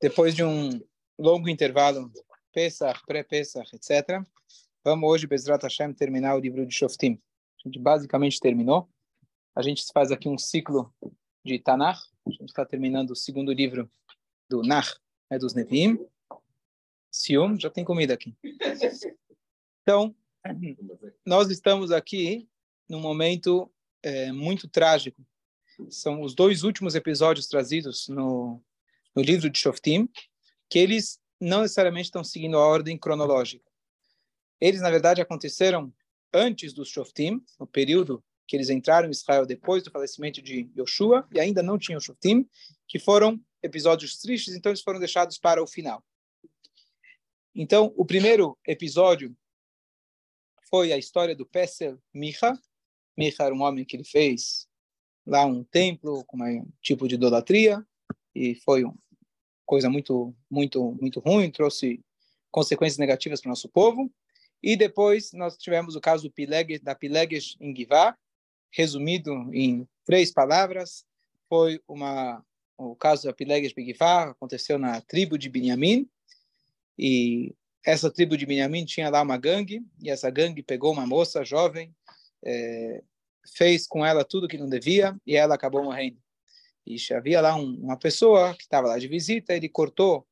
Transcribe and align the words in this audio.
depois 0.00 0.34
de 0.34 0.42
um 0.42 0.80
longo 1.18 1.48
intervalo, 1.48 2.10
Pesach, 2.52 3.00
pré-Pesach, 3.06 3.70
etc., 3.74 4.22
vamos 4.82 5.08
hoje, 5.08 5.26
Bezrat 5.26 5.62
Hashem, 5.62 5.92
terminar 5.92 6.34
o 6.34 6.40
livro 6.40 6.66
de 6.66 6.74
Shoftim. 6.74 7.20
A 7.58 7.68
gente 7.68 7.78
basicamente 7.78 8.40
terminou. 8.40 8.88
A 9.54 9.62
gente 9.62 9.84
faz 9.92 10.10
aqui 10.10 10.28
um 10.28 10.38
ciclo 10.38 10.92
de 11.44 11.58
Tanakh. 11.58 12.00
A 12.26 12.30
gente 12.30 12.46
está 12.46 12.64
terminando 12.64 13.10
o 13.10 13.16
segundo 13.16 13.52
livro 13.52 13.90
do 14.48 14.62
Nach, 14.62 14.98
né, 15.30 15.38
dos 15.38 15.54
Nevim. 15.54 15.98
Sium, 17.10 17.58
já 17.58 17.68
tem 17.68 17.84
comida 17.84 18.14
aqui. 18.14 18.34
Então, 19.82 20.14
nós 21.26 21.50
estamos 21.50 21.90
aqui 21.90 22.48
num 22.88 23.00
momento 23.00 23.70
é, 24.02 24.32
muito 24.32 24.68
trágico. 24.68 25.20
São 25.88 26.22
os 26.22 26.34
dois 26.34 26.62
últimos 26.62 26.94
episódios 26.94 27.46
trazidos 27.46 28.08
no, 28.08 28.62
no 29.14 29.22
livro 29.22 29.50
de 29.50 29.58
Shoftim, 29.58 30.08
que 30.68 30.78
eles 30.78 31.18
não 31.40 31.62
necessariamente 31.62 32.06
estão 32.06 32.22
seguindo 32.22 32.56
a 32.56 32.66
ordem 32.66 32.98
cronológica. 32.98 33.64
Eles, 34.60 34.80
na 34.80 34.90
verdade, 34.90 35.20
aconteceram 35.20 35.92
antes 36.32 36.72
dos 36.72 36.88
Shoftim, 36.88 37.42
no 37.58 37.66
período 37.66 38.22
que 38.46 38.56
eles 38.56 38.68
entraram 38.68 39.08
em 39.08 39.12
Israel 39.12 39.46
depois 39.46 39.82
do 39.82 39.90
falecimento 39.90 40.42
de 40.42 40.70
Yoshua, 40.76 41.26
e 41.32 41.40
ainda 41.40 41.62
não 41.62 41.78
tinham 41.78 42.00
Shoftim, 42.00 42.48
que 42.86 42.98
foram 42.98 43.40
episódios 43.62 44.18
tristes, 44.18 44.54
então 44.54 44.70
eles 44.70 44.82
foram 44.82 44.98
deixados 44.98 45.38
para 45.38 45.62
o 45.62 45.66
final. 45.66 46.04
Então, 47.54 47.92
o 47.96 48.04
primeiro 48.04 48.58
episódio 48.66 49.36
foi 50.68 50.92
a 50.92 50.98
história 50.98 51.34
do 51.34 51.46
Pesel 51.46 52.00
Micha. 52.12 52.58
Micha 53.16 53.42
era 53.42 53.54
um 53.54 53.62
homem 53.62 53.84
que 53.84 53.96
ele 53.96 54.04
fez 54.04 54.68
lá 55.26 55.44
um 55.44 55.64
templo 55.64 56.24
com 56.24 56.38
um 56.38 56.68
tipo 56.80 57.06
de 57.06 57.16
idolatria, 57.16 57.84
e 58.40 58.54
foi 58.54 58.84
uma 58.84 58.94
coisa 59.66 59.90
muito, 59.90 60.34
muito, 60.50 60.96
muito 60.98 61.20
ruim, 61.20 61.50
trouxe 61.50 62.02
consequências 62.50 62.96
negativas 62.96 63.40
para 63.40 63.48
o 63.48 63.50
nosso 63.50 63.68
povo. 63.68 64.10
E 64.62 64.76
depois 64.76 65.32
nós 65.32 65.58
tivemos 65.58 65.94
o 65.94 66.00
caso 66.00 66.32
da 66.82 66.94
Pileges 66.94 67.56
em 67.60 67.76
Givá, 67.76 68.16
resumido 68.72 69.32
em 69.52 69.86
três 70.06 70.32
palavras, 70.32 71.04
foi 71.48 71.80
uma 71.86 72.42
o 72.78 72.96
caso 72.96 73.24
da 73.24 73.32
Pileges 73.34 73.74
em 73.76 73.84
Givá, 73.84 74.30
aconteceu 74.30 74.78
na 74.78 75.02
tribo 75.02 75.36
de 75.36 75.50
Benjamim, 75.50 76.08
e 76.98 77.54
essa 77.84 78.10
tribo 78.10 78.38
de 78.38 78.46
Benjamim 78.46 78.86
tinha 78.86 79.10
lá 79.10 79.20
uma 79.20 79.36
gangue, 79.36 79.84
e 80.02 80.08
essa 80.08 80.30
gangue 80.30 80.62
pegou 80.62 80.90
uma 80.90 81.06
moça 81.06 81.44
jovem, 81.44 81.94
é, 82.42 83.02
fez 83.54 83.86
com 83.86 84.04
ela 84.04 84.24
tudo 84.24 84.48
que 84.48 84.56
não 84.56 84.66
devia, 84.66 85.14
e 85.26 85.36
ela 85.36 85.54
acabou 85.54 85.84
morrendo. 85.84 86.18
E 86.86 86.96
havia 87.12 87.40
lá 87.40 87.54
um, 87.54 87.74
uma 87.74 87.96
pessoa 87.96 88.54
que 88.54 88.62
estava 88.62 88.88
lá 88.88 88.98
de 88.98 89.08
visita, 89.08 89.54
ele 89.54 89.68
cortou 89.68 90.26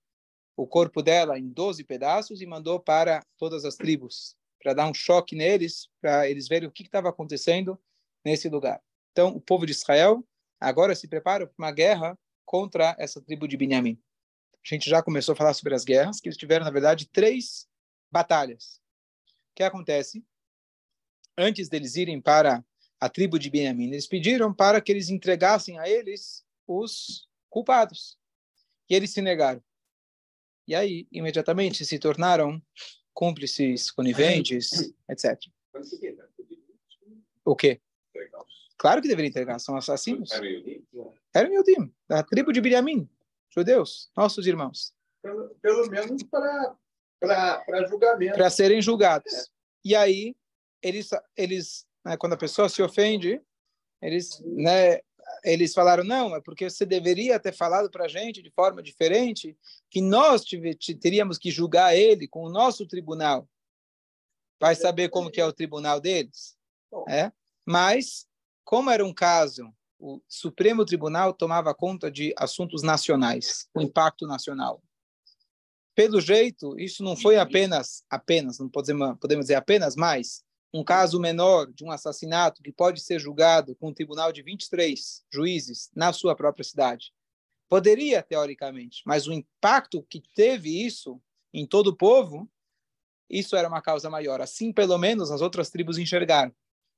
o 0.56 0.66
corpo 0.66 1.02
dela 1.02 1.38
em 1.38 1.48
12 1.48 1.84
pedaços 1.84 2.40
e 2.40 2.46
mandou 2.46 2.80
para 2.80 3.24
todas 3.36 3.64
as 3.64 3.76
tribos, 3.76 4.36
para 4.60 4.74
dar 4.74 4.88
um 4.88 4.94
choque 4.94 5.36
neles, 5.36 5.88
para 6.00 6.28
eles 6.28 6.48
verem 6.48 6.68
o 6.68 6.72
que 6.72 6.82
estava 6.82 7.08
acontecendo 7.08 7.78
nesse 8.24 8.48
lugar. 8.48 8.82
Então, 9.12 9.28
o 9.28 9.40
povo 9.40 9.64
de 9.64 9.72
Israel 9.72 10.26
agora 10.60 10.94
se 10.94 11.06
prepara 11.06 11.46
para 11.46 11.54
uma 11.56 11.70
guerra 11.70 12.18
contra 12.44 12.96
essa 12.98 13.20
tribo 13.20 13.46
de 13.46 13.56
Benjamim. 13.56 14.00
A 14.54 14.74
gente 14.74 14.90
já 14.90 15.02
começou 15.02 15.32
a 15.32 15.36
falar 15.36 15.54
sobre 15.54 15.74
as 15.74 15.84
guerras, 15.84 16.20
que 16.20 16.28
eles 16.28 16.36
tiveram, 16.36 16.64
na 16.64 16.70
verdade, 16.70 17.08
três 17.08 17.68
batalhas. 18.10 18.80
O 19.52 19.54
que 19.54 19.62
acontece? 19.62 20.24
Antes 21.36 21.68
deles 21.68 21.94
irem 21.94 22.20
para 22.20 22.64
a 23.00 23.08
tribo 23.08 23.38
de 23.38 23.50
Benjamim, 23.50 23.86
eles 23.86 24.06
pediram 24.06 24.52
para 24.52 24.80
que 24.80 24.90
eles 24.90 25.08
entregassem 25.08 25.78
a 25.78 25.88
eles 25.88 26.44
os 26.66 27.28
culpados. 27.48 28.18
E 28.90 28.94
eles 28.94 29.12
se 29.12 29.22
negaram. 29.22 29.62
E 30.66 30.74
aí, 30.74 31.06
imediatamente, 31.10 31.84
se 31.84 31.98
tornaram 31.98 32.60
cúmplices, 33.14 33.90
coniventes, 33.90 34.92
etc. 35.08 35.38
O 37.44 37.56
quê? 37.56 37.80
Claro 38.76 39.02
que 39.02 39.08
deveria 39.08 39.28
entregar, 39.28 39.58
são 39.58 39.76
assassinos. 39.76 40.30
Eram 41.34 41.52
Yudim, 41.52 41.92
da 42.06 42.22
tribo 42.22 42.52
de 42.52 42.60
Benjamim, 42.60 43.08
judeus, 43.50 44.10
nossos 44.16 44.46
irmãos. 44.46 44.94
Pelo, 45.22 45.48
pelo 45.56 45.90
menos 45.90 46.22
para 46.22 47.86
julgamento. 47.88 48.34
Para 48.34 48.50
serem 48.50 48.80
julgados. 48.80 49.32
É. 49.32 49.44
E 49.84 49.96
aí, 49.96 50.36
eles, 50.82 51.10
eles 51.36 51.87
né, 52.08 52.16
quando 52.16 52.32
a 52.32 52.38
pessoa 52.38 52.70
se 52.70 52.82
ofende, 52.82 53.38
eles, 54.00 54.40
né, 54.46 55.00
eles 55.44 55.74
falaram, 55.74 56.02
não, 56.02 56.34
é 56.34 56.40
porque 56.40 56.68
você 56.68 56.86
deveria 56.86 57.38
ter 57.38 57.52
falado 57.52 57.90
para 57.90 58.06
a 58.06 58.08
gente 58.08 58.40
de 58.40 58.50
forma 58.50 58.82
diferente, 58.82 59.54
que 59.90 60.00
nós 60.00 60.42
teríamos 61.00 61.36
que 61.36 61.50
julgar 61.50 61.94
ele 61.94 62.26
com 62.26 62.44
o 62.44 62.50
nosso 62.50 62.86
tribunal. 62.86 63.46
Vai 64.58 64.74
saber 64.74 65.10
como 65.10 65.30
que 65.30 65.40
é 65.40 65.44
o 65.44 65.52
tribunal 65.52 66.00
deles? 66.00 66.56
É? 67.06 67.30
Mas, 67.66 68.26
como 68.64 68.90
era 68.90 69.04
um 69.04 69.12
caso, 69.12 69.70
o 69.98 70.20
Supremo 70.26 70.86
Tribunal 70.86 71.34
tomava 71.34 71.74
conta 71.74 72.10
de 72.10 72.32
assuntos 72.38 72.82
nacionais, 72.82 73.68
o 73.74 73.82
impacto 73.82 74.26
nacional. 74.26 74.82
Pelo 75.94 76.20
jeito, 76.20 76.78
isso 76.78 77.02
não 77.02 77.16
foi 77.16 77.36
apenas, 77.36 78.02
apenas, 78.08 78.58
não 78.58 78.68
podemos, 78.68 79.18
podemos 79.18 79.44
dizer 79.44 79.56
apenas, 79.56 79.94
mas 79.94 80.42
um 80.72 80.84
caso 80.84 81.18
menor 81.18 81.72
de 81.72 81.84
um 81.84 81.90
assassinato 81.90 82.62
que 82.62 82.72
pode 82.72 83.00
ser 83.00 83.18
julgado 83.18 83.74
com 83.76 83.88
um 83.88 83.94
tribunal 83.94 84.32
de 84.32 84.42
23 84.42 85.24
juízes 85.32 85.90
na 85.94 86.12
sua 86.12 86.36
própria 86.36 86.64
cidade. 86.64 87.12
Poderia, 87.68 88.22
teoricamente, 88.22 89.02
mas 89.06 89.26
o 89.26 89.32
impacto 89.32 90.02
que 90.02 90.22
teve 90.34 90.84
isso 90.84 91.20
em 91.52 91.66
todo 91.66 91.88
o 91.88 91.96
povo, 91.96 92.50
isso 93.28 93.56
era 93.56 93.68
uma 93.68 93.82
causa 93.82 94.08
maior. 94.08 94.40
Assim, 94.40 94.72
pelo 94.72 94.96
menos, 94.98 95.30
as 95.30 95.40
outras 95.40 95.70
tribos 95.70 95.98
enxergaram. 95.98 96.54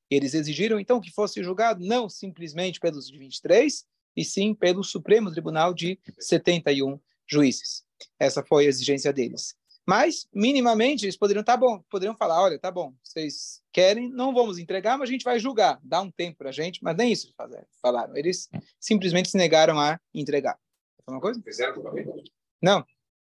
Eles 0.08 0.34
exigiram, 0.34 0.78
então, 0.78 1.00
que 1.00 1.10
fosse 1.10 1.42
julgado 1.42 1.84
não 1.84 2.08
simplesmente 2.08 2.80
pelos 2.80 3.10
23, 3.10 3.84
e 4.16 4.24
sim 4.24 4.54
pelo 4.54 4.82
Supremo 4.82 5.30
Tribunal 5.30 5.72
de 5.72 5.98
71 6.18 7.00
juízes. 7.28 7.84
Essa 8.18 8.42
foi 8.44 8.66
a 8.66 8.68
exigência 8.68 9.12
deles. 9.12 9.54
Mas, 9.86 10.28
minimamente, 10.32 11.04
eles 11.04 11.16
poderiam, 11.16 11.42
tá 11.42 11.56
bom, 11.56 11.82
poderiam 11.90 12.16
falar, 12.16 12.42
olha, 12.42 12.58
tá 12.58 12.70
bom, 12.70 12.94
vocês 13.02 13.62
querem, 13.72 14.08
não 14.08 14.32
vamos 14.32 14.58
entregar, 14.58 14.98
mas 14.98 15.08
a 15.08 15.12
gente 15.12 15.24
vai 15.24 15.38
julgar, 15.38 15.80
dá 15.82 16.00
um 16.00 16.10
tempo 16.10 16.38
para 16.38 16.50
a 16.50 16.52
gente, 16.52 16.82
mas 16.82 16.96
nem 16.96 17.12
isso 17.12 17.34
falaram. 17.82 18.16
Eles 18.16 18.48
simplesmente 18.78 19.30
se 19.30 19.36
negaram 19.36 19.80
a 19.80 19.98
entregar. 20.14 20.58
Uma 21.06 21.20
coisa? 21.20 21.42
Fizeram 21.42 21.74
julgamento? 21.74 22.22
Não, 22.62 22.84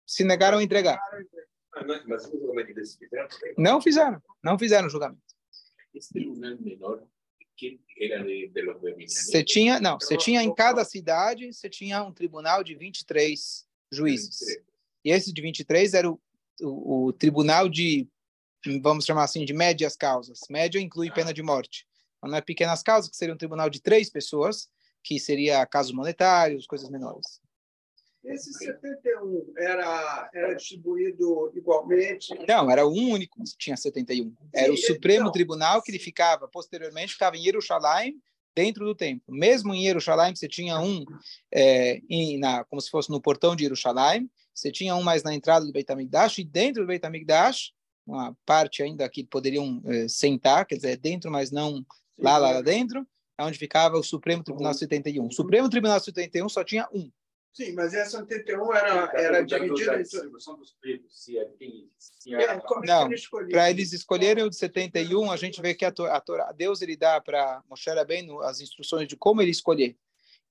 se 0.05 0.23
negaram 0.23 0.59
a 0.59 0.63
entregar. 0.63 0.97
Ah? 0.97 1.83
Não 3.57 3.81
fizeram, 3.81 4.21
não 4.41 4.57
fizeram 4.57 4.89
julgamento. 4.89 5.21
Esse 5.93 6.13
tribunal 6.13 6.57
menor 6.59 7.03
que 7.57 7.79
era 7.99 8.23
de, 8.23 8.49
de 8.49 8.61
los 8.61 8.77
Você 9.07 9.43
tinha, 9.43 9.79
não, 9.79 9.97
você 9.99 10.17
tinha 10.17 10.43
em 10.43 10.53
cada 10.53 10.83
cidade, 10.83 11.51
você 11.53 11.69
tinha 11.69 12.03
um 12.03 12.11
tribunal 12.11 12.63
de 12.63 12.75
23 12.75 13.65
juízes. 13.91 14.61
E 15.03 15.11
esse 15.11 15.31
de 15.31 15.41
23 15.41 15.93
era 15.93 16.09
o 16.09 16.19
o, 16.61 17.07
o 17.07 17.13
tribunal 17.13 17.69
de, 17.69 18.07
vamos 18.81 19.05
chamar 19.05 19.23
assim, 19.23 19.45
de 19.45 19.53
médias 19.53 19.95
causas. 19.95 20.39
Média 20.49 20.79
inclui 20.79 21.11
pena 21.11 21.33
de 21.33 21.43
morte. 21.43 21.87
Então, 22.17 22.29
não 22.29 22.37
é 22.37 22.41
pequenas 22.41 22.81
causas, 22.81 23.09
que 23.09 23.17
seria 23.17 23.33
um 23.33 23.37
tribunal 23.37 23.69
de 23.69 23.81
três 23.81 24.09
pessoas, 24.09 24.69
que 25.03 25.19
seria 25.19 25.65
casos 25.65 25.91
monetários, 25.91 26.65
coisas 26.65 26.89
menores. 26.89 27.39
Esse 28.23 28.51
71 28.53 29.53
era, 29.55 30.29
era 30.33 30.53
distribuído 30.55 31.51
igualmente? 31.55 32.33
Não, 32.47 32.71
era 32.71 32.87
um 32.87 33.11
único 33.11 33.37
que 33.43 33.57
tinha 33.57 33.77
71. 33.77 34.33
Era 34.51 34.73
o 34.73 34.77
Supremo 34.77 35.31
Tribunal 35.31 35.81
que 35.83 35.91
ele 35.91 35.99
ficava, 35.99 36.47
posteriormente, 36.47 37.13
ficava 37.13 37.37
em 37.37 37.43
Jerusalém, 37.43 38.19
dentro 38.55 38.85
do 38.85 38.95
templo. 38.95 39.35
Mesmo 39.35 39.75
em 39.75 39.83
Jerusalém, 39.83 40.33
você 40.33 40.47
tinha 40.47 40.79
um, 40.79 41.05
é, 41.53 42.01
em, 42.09 42.39
na, 42.39 42.63
como 42.63 42.81
se 42.81 42.89
fosse 42.89 43.11
no 43.11 43.21
portão 43.21 43.55
de 43.55 43.63
Jerusalém, 43.63 44.29
você 44.55 44.71
tinha 44.71 44.95
um 44.95 45.03
mais 45.03 45.21
na 45.21 45.33
entrada 45.33 45.65
do 45.65 45.71
Beit 45.73 45.91
HaMikdash, 45.91 46.39
e 46.39 46.43
dentro 46.45 46.83
do 46.83 46.87
Beit 46.87 47.05
HaMikdash, 47.05 47.73
uma 48.07 48.35
parte 48.45 48.81
ainda 48.81 49.09
que 49.09 49.23
poderiam 49.23 49.81
eh, 49.85 50.07
sentar, 50.07 50.65
quer 50.65 50.75
dizer, 50.75 50.97
dentro, 50.97 51.29
mas 51.29 51.51
não 51.51 51.85
lá, 52.17 52.37
lá, 52.37 52.51
lá 52.51 52.61
dentro, 52.61 53.05
é 53.37 53.43
onde 53.43 53.59
ficava 53.59 53.97
o 53.97 54.03
Supremo 54.03 54.43
Tribunal 54.43 54.73
71. 54.73 55.27
O 55.27 55.31
Supremo 55.31 55.69
Tribunal 55.69 55.99
71 55.99 56.47
só 56.47 56.63
tinha 56.63 56.87
um. 56.93 57.11
Sim, 57.53 57.73
mas 57.73 57.93
essa 57.93 58.19
71 58.19 58.73
era, 58.73 59.11
era 59.13 59.41
dividida 59.41 60.01
em... 60.01 60.03
Não, 62.85 63.09
para 63.49 63.69
eles 63.69 63.93
escolherem 63.93 64.43
o 64.43 64.49
de 64.49 64.57
71, 64.57 65.31
a 65.31 65.37
gente 65.37 65.61
vê 65.61 65.73
que 65.73 65.85
a, 65.85 65.93
a, 66.09 66.49
a 66.49 66.51
Deus 66.51 66.81
ele 66.81 66.97
dá 66.97 67.21
para 67.21 67.63
Moshe 67.69 67.89
bem 68.05 68.27
as 68.43 68.59
instruções 68.59 69.07
de 69.07 69.15
como 69.15 69.41
ele 69.41 69.51
escolher. 69.51 69.97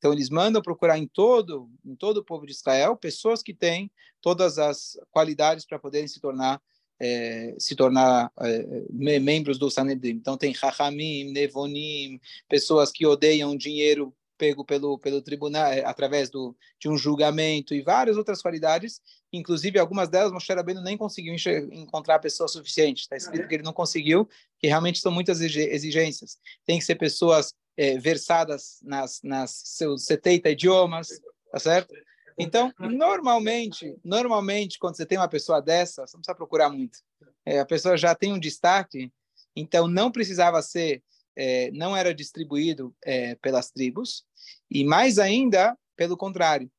Então 0.05 0.13
eles 0.13 0.29
mandam 0.29 0.61
procurar 0.61 0.99
em 0.99 1.07
todo, 1.07 1.67
em 1.83 1.97
todo 1.97 2.19
o 2.19 2.25
povo 2.25 2.45
de 2.45 2.53
Israel 2.53 2.95
pessoas 2.95 3.43
que 3.43 3.55
têm 3.55 3.91
todas 4.21 4.59
as 4.59 4.99
qualidades 5.11 5.65
para 5.65 5.79
poderem 5.79 6.07
se 6.07 6.21
tornar 6.21 6.61
é, 7.01 7.57
se 7.59 7.75
tornar 7.75 8.31
é, 8.39 9.19
membros 9.19 9.59
do 9.59 9.71
Sanedrim. 9.71 10.11
Então 10.11 10.37
tem 10.37 10.53
Chachamim, 10.53 11.33
Nevonim, 11.33 12.21
pessoas 12.47 12.93
que 12.93 13.07
odeiam 13.07 13.57
dinheiro 13.57 14.15
pego 14.37 14.63
pelo 14.63 14.99
pelo 14.99 15.23
tribunal 15.23 15.73
eh, 15.73 15.83
através 15.87 16.29
do 16.29 16.55
de 16.79 16.87
um 16.87 16.99
julgamento 16.99 17.75
e 17.75 17.81
várias 17.81 18.19
outras 18.19 18.43
qualidades, 18.43 19.01
inclusive 19.33 19.79
algumas 19.79 20.11
delas 20.11 20.33
Moshe 20.33 20.53
Rabbeinu 20.53 20.83
nem 20.83 20.99
conseguiu 20.99 21.35
encontrar 21.73 22.19
pessoas 22.19 22.53
suficientes. 22.53 23.05
Está 23.05 23.17
escrito 23.17 23.49
que 23.49 23.55
ele 23.55 23.65
não 23.65 23.73
conseguiu, 23.73 24.29
que 24.59 24.67
realmente 24.67 24.99
são 24.99 25.11
muitas 25.11 25.41
exigências. 25.41 26.37
Tem 26.67 26.79
que 26.79 26.85
ser 26.85 26.97
pessoas 26.97 27.55
é, 27.77 27.99
versadas 27.99 28.79
nas 28.83 29.21
nas 29.23 29.51
seus 29.51 30.05
70 30.05 30.51
idiomas, 30.51 31.09
tá 31.51 31.59
certo? 31.59 31.95
Então, 32.39 32.73
normalmente, 32.79 33.97
normalmente 34.05 34.79
quando 34.79 34.97
você 34.97 35.07
tem 35.07 35.19
uma 35.19 35.29
pessoa 35.29 35.63
dessa, 35.63 36.07
você 36.07 36.17
não 36.17 36.21
precisa 36.21 36.37
procurar 36.37 36.69
muito. 36.69 36.99
É, 37.47 37.61
a 37.61 37.67
pessoa 37.67 37.97
já 37.97 38.15
tem 38.15 38.33
um 38.33 38.39
destaque, 38.39 39.13
então 39.55 39.87
não 39.87 40.11
precisava 40.11 40.61
ser 40.63 41.03
é, 41.37 41.71
não 41.73 41.97
era 41.97 42.15
distribuído 42.15 42.95
é, 43.03 43.35
pelas 43.37 43.71
tribos, 43.71 44.25
e 44.71 44.85
mais 44.85 45.19
ainda, 45.19 45.77
pelo 45.97 46.17
contrário, 46.17 46.71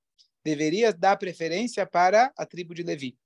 deveria 0.43 0.93
dar 0.93 1.17
preferência 1.17 1.85
para 1.85 2.31
a 2.37 2.45
tribo 2.45 2.73
de 2.73 2.83
Levi. 2.83 3.17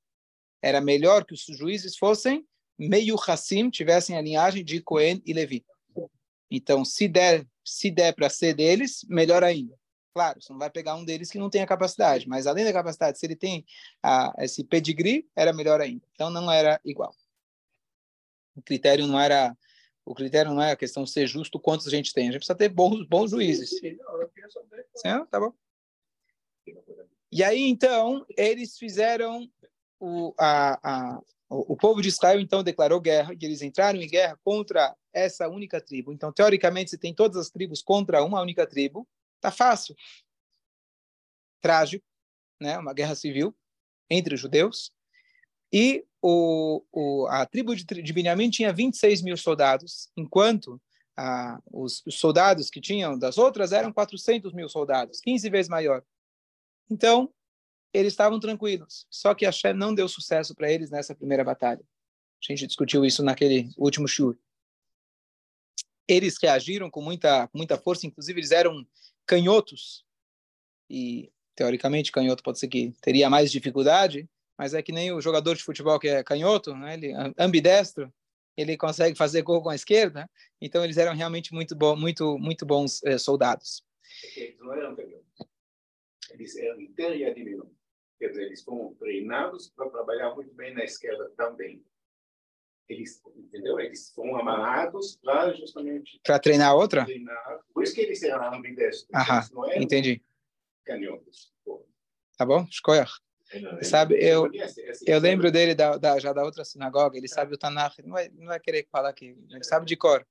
Era 0.61 0.81
melhor 0.81 1.25
que 1.25 1.33
os 1.33 1.45
juízes 1.45 1.97
fossem 1.97 2.45
meio 2.77 3.15
Hassim, 3.27 3.69
tivessem 3.69 4.17
a 4.17 4.21
linhagem 4.21 4.63
de 4.63 4.81
Cohen 4.81 5.21
e 5.25 5.33
Levi. 5.33 5.65
Então, 6.49 6.83
se 6.83 7.07
der, 7.07 7.45
se 7.69 7.91
der 7.91 8.13
para 8.13 8.29
ser 8.29 8.53
deles, 8.53 9.05
melhor 9.07 9.43
ainda. 9.43 9.77
Claro, 10.13 10.41
você 10.41 10.51
não 10.51 10.59
vai 10.59 10.69
pegar 10.69 10.95
um 10.95 11.05
deles 11.05 11.29
que 11.29 11.37
não 11.37 11.49
tem 11.49 11.61
a 11.61 11.67
capacidade, 11.67 12.27
mas 12.27 12.47
além 12.47 12.65
da 12.65 12.73
capacidade, 12.73 13.19
se 13.19 13.25
ele 13.25 13.35
tem 13.35 13.65
a, 14.03 14.33
esse 14.39 14.63
pedigree, 14.63 15.27
era 15.35 15.53
melhor 15.53 15.79
ainda. 15.79 16.05
Então, 16.13 16.29
não 16.29 16.51
era 16.51 16.81
igual. 16.83 17.13
O 18.55 18.61
critério 18.61 19.07
não 19.07 19.19
era 19.19 19.55
o 20.09 20.15
critério 20.15 20.51
não 20.51 20.61
é 20.61 20.71
a 20.71 20.75
questão 20.75 21.03
de 21.03 21.11
ser 21.11 21.27
justo 21.27 21.59
quantos 21.59 21.85
a 21.85 21.91
gente 21.91 22.11
tem. 22.11 22.23
A 22.23 22.31
gente 22.31 22.39
precisa 22.39 22.57
ter 22.57 22.69
bons, 22.69 23.05
bons 23.05 23.29
juízes. 23.29 23.69
Sim, 23.69 23.95
sim, 24.95 25.25
tá 25.29 25.39
bom. 25.39 25.53
E 27.31 27.43
aí, 27.43 27.61
então, 27.61 28.25
eles 28.35 28.75
fizeram 28.75 29.47
o, 29.99 30.33
a, 30.35 30.79
a, 30.81 31.21
o, 31.49 31.75
povo 31.75 31.99
de 32.01 32.09
Israel, 32.09 32.39
então, 32.39 32.63
declarou 32.63 33.01
guerra, 33.01 33.33
e 33.33 33.43
eles 33.43 33.63
entraram 33.63 33.99
em 33.99 34.07
guerra 34.07 34.39
contra 34.43 34.95
essa 35.11 35.47
única 35.47 35.81
tribo. 35.81 36.13
Então, 36.13 36.31
teoricamente, 36.31 36.91
se 36.91 36.97
tem 36.97 37.13
todas 37.13 37.37
as 37.37 37.49
tribos 37.49 37.81
contra 37.81 38.23
uma 38.23 38.39
única 38.39 38.67
tribo, 38.67 39.07
tá 39.41 39.49
fácil. 39.49 39.95
Trágico, 41.59 42.05
né? 42.61 42.77
Uma 42.77 42.93
guerra 42.93 43.15
civil 43.15 43.55
entre 44.09 44.35
os 44.35 44.39
judeus. 44.39 44.91
E 45.73 46.05
o, 46.21 46.83
o, 46.91 47.27
a 47.27 47.45
tribo 47.47 47.75
de, 47.75 47.83
de 47.83 48.13
Benjamim 48.13 48.49
tinha 48.49 48.71
26 48.71 49.23
mil 49.23 49.37
soldados, 49.37 50.09
enquanto 50.15 50.79
ah, 51.17 51.59
os, 51.65 52.05
os, 52.05 52.19
soldados 52.19 52.69
que 52.69 52.79
tinham 52.79 53.17
das 53.17 53.37
outras 53.37 53.71
eram 53.71 53.91
400 53.91 54.53
mil 54.53 54.69
soldados, 54.69 55.19
15 55.19 55.49
vezes 55.49 55.69
maior. 55.69 56.03
Então, 56.89 57.33
eles 57.93 58.13
estavam 58.13 58.39
tranquilos. 58.39 59.07
Só 59.09 59.33
que 59.33 59.45
Hashem 59.45 59.73
não 59.73 59.93
deu 59.93 60.07
sucesso 60.07 60.55
para 60.55 60.71
eles 60.71 60.89
nessa 60.89 61.15
primeira 61.15 61.43
batalha. 61.43 61.81
A 62.41 62.51
gente 62.51 62.67
discutiu 62.67 63.03
isso 63.05 63.23
naquele 63.23 63.69
último 63.77 64.07
shur. 64.07 64.37
Eles 66.07 66.37
reagiram 66.41 66.89
com 66.89 67.01
muita, 67.01 67.47
com 67.47 67.57
muita 67.57 67.77
força, 67.77 68.07
inclusive 68.07 68.39
eles 68.39 68.51
eram 68.51 68.85
canhotos. 69.25 70.05
E, 70.89 71.31
teoricamente, 71.55 72.11
canhoto 72.11 72.41
pode 72.41 72.57
ser 72.59 72.67
que 72.67 72.93
teria 73.01 73.29
mais 73.29 73.51
dificuldade, 73.51 74.27
mas 74.57 74.73
é 74.73 74.81
que 74.81 74.91
nem 74.91 75.11
o 75.11 75.21
jogador 75.21 75.55
de 75.55 75.63
futebol 75.63 75.99
que 75.99 76.07
é 76.07 76.23
canhoto, 76.23 76.73
né? 76.73 76.95
ele 76.95 77.13
ambidestro, 77.37 78.11
ele 78.57 78.75
consegue 78.75 79.17
fazer 79.17 79.41
gol 79.41 79.61
com 79.61 79.69
a 79.69 79.75
esquerda. 79.75 80.29
Então 80.59 80.83
eles 80.83 80.97
eram 80.97 81.15
realmente 81.15 81.53
muito 81.53 81.77
muito 81.95 82.37
muito 82.37 82.65
bons 82.65 83.03
eh, 83.03 83.17
soldados. 83.17 83.83
Eles 84.35 84.57
não 84.59 84.73
eram 84.73 84.95
canhotos. 84.95 85.25
Eles 86.31 86.57
eram. 86.57 86.79
Quer 88.19 88.29
dizer, 88.29 88.43
eles 88.43 88.61
foram 88.61 88.93
treinados 88.95 89.69
para 89.69 89.89
trabalhar 89.89 90.35
muito 90.35 90.53
bem 90.53 90.73
na 90.73 90.83
esquerda 90.83 91.31
também. 91.37 91.83
Eles, 92.89 93.21
entendeu? 93.35 93.79
Eles 93.79 94.11
foram 94.13 94.37
amarrados 94.37 95.17
para 95.23 95.53
justamente 95.53 96.19
para 96.23 96.39
treinar 96.39 96.75
outra. 96.75 97.05
Treinar. 97.05 97.59
Por 97.73 97.83
isso 97.83 97.95
que 97.95 98.01
eles 98.01 98.21
eram 98.23 98.53
ambidestros. 98.53 99.09
Aham, 99.13 99.41
entendi. 99.75 100.21
Canhotos. 100.83 101.53
Tá 102.35 102.45
bom, 102.45 102.65
escolha. 102.69 103.05
Sabe, 103.81 104.15
eu, 104.15 104.49
eu 105.07 105.19
lembro 105.19 105.51
dele 105.51 105.73
da, 105.73 105.97
da, 105.97 106.19
já 106.19 106.31
da 106.31 106.43
outra 106.43 106.63
sinagoga, 106.63 107.17
ele 107.17 107.27
sabe 107.27 107.53
o 107.53 107.57
Tanakh, 107.57 107.97
não 108.03 108.11
vai, 108.11 108.29
não 108.29 108.45
vai 108.45 108.59
querer 108.59 108.87
falar 108.91 109.09
aqui, 109.09 109.35
ele 109.49 109.63
sabe 109.63 109.87
de 109.87 109.95
cor, 109.95 110.25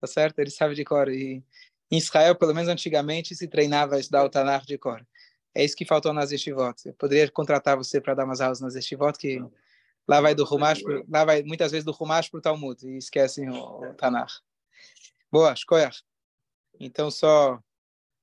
tá 0.00 0.08
certo? 0.08 0.40
Ele 0.40 0.50
sabe 0.50 0.74
de 0.74 0.84
cor. 0.84 1.08
E 1.08 1.44
em 1.90 1.96
Israel, 1.96 2.34
pelo 2.34 2.52
menos 2.52 2.68
antigamente, 2.68 3.36
se 3.36 3.46
treinava 3.46 3.94
a 3.94 4.00
estudar 4.00 4.24
o 4.24 4.28
Tanakh 4.28 4.66
de 4.66 4.76
cor. 4.76 5.06
É 5.58 5.64
isso 5.64 5.74
que 5.74 5.84
faltou 5.84 6.12
nas 6.12 6.30
estivot. 6.30 6.86
Eu 6.86 6.94
poderia 6.94 7.28
contratar 7.32 7.76
você 7.76 8.00
para 8.00 8.14
dar 8.14 8.24
umas 8.24 8.40
aulas 8.40 8.60
nas 8.60 8.76
estivot, 8.76 9.18
que 9.18 9.44
lá 10.06 10.20
vai 10.20 10.32
do 10.32 10.44
Rumash, 10.44 10.84
lá 11.08 11.24
vai 11.24 11.42
muitas 11.42 11.72
vezes 11.72 11.84
do 11.84 11.90
Rumash 11.90 12.28
para 12.28 12.38
o 12.38 12.40
Talmud, 12.40 12.86
e 12.86 12.96
esquecem 12.96 13.50
o, 13.50 13.56
o 13.56 13.94
Tanakh. 13.94 14.34
Boa, 15.32 15.52
escolha. 15.52 15.90
Então, 16.78 17.10
só, 17.10 17.60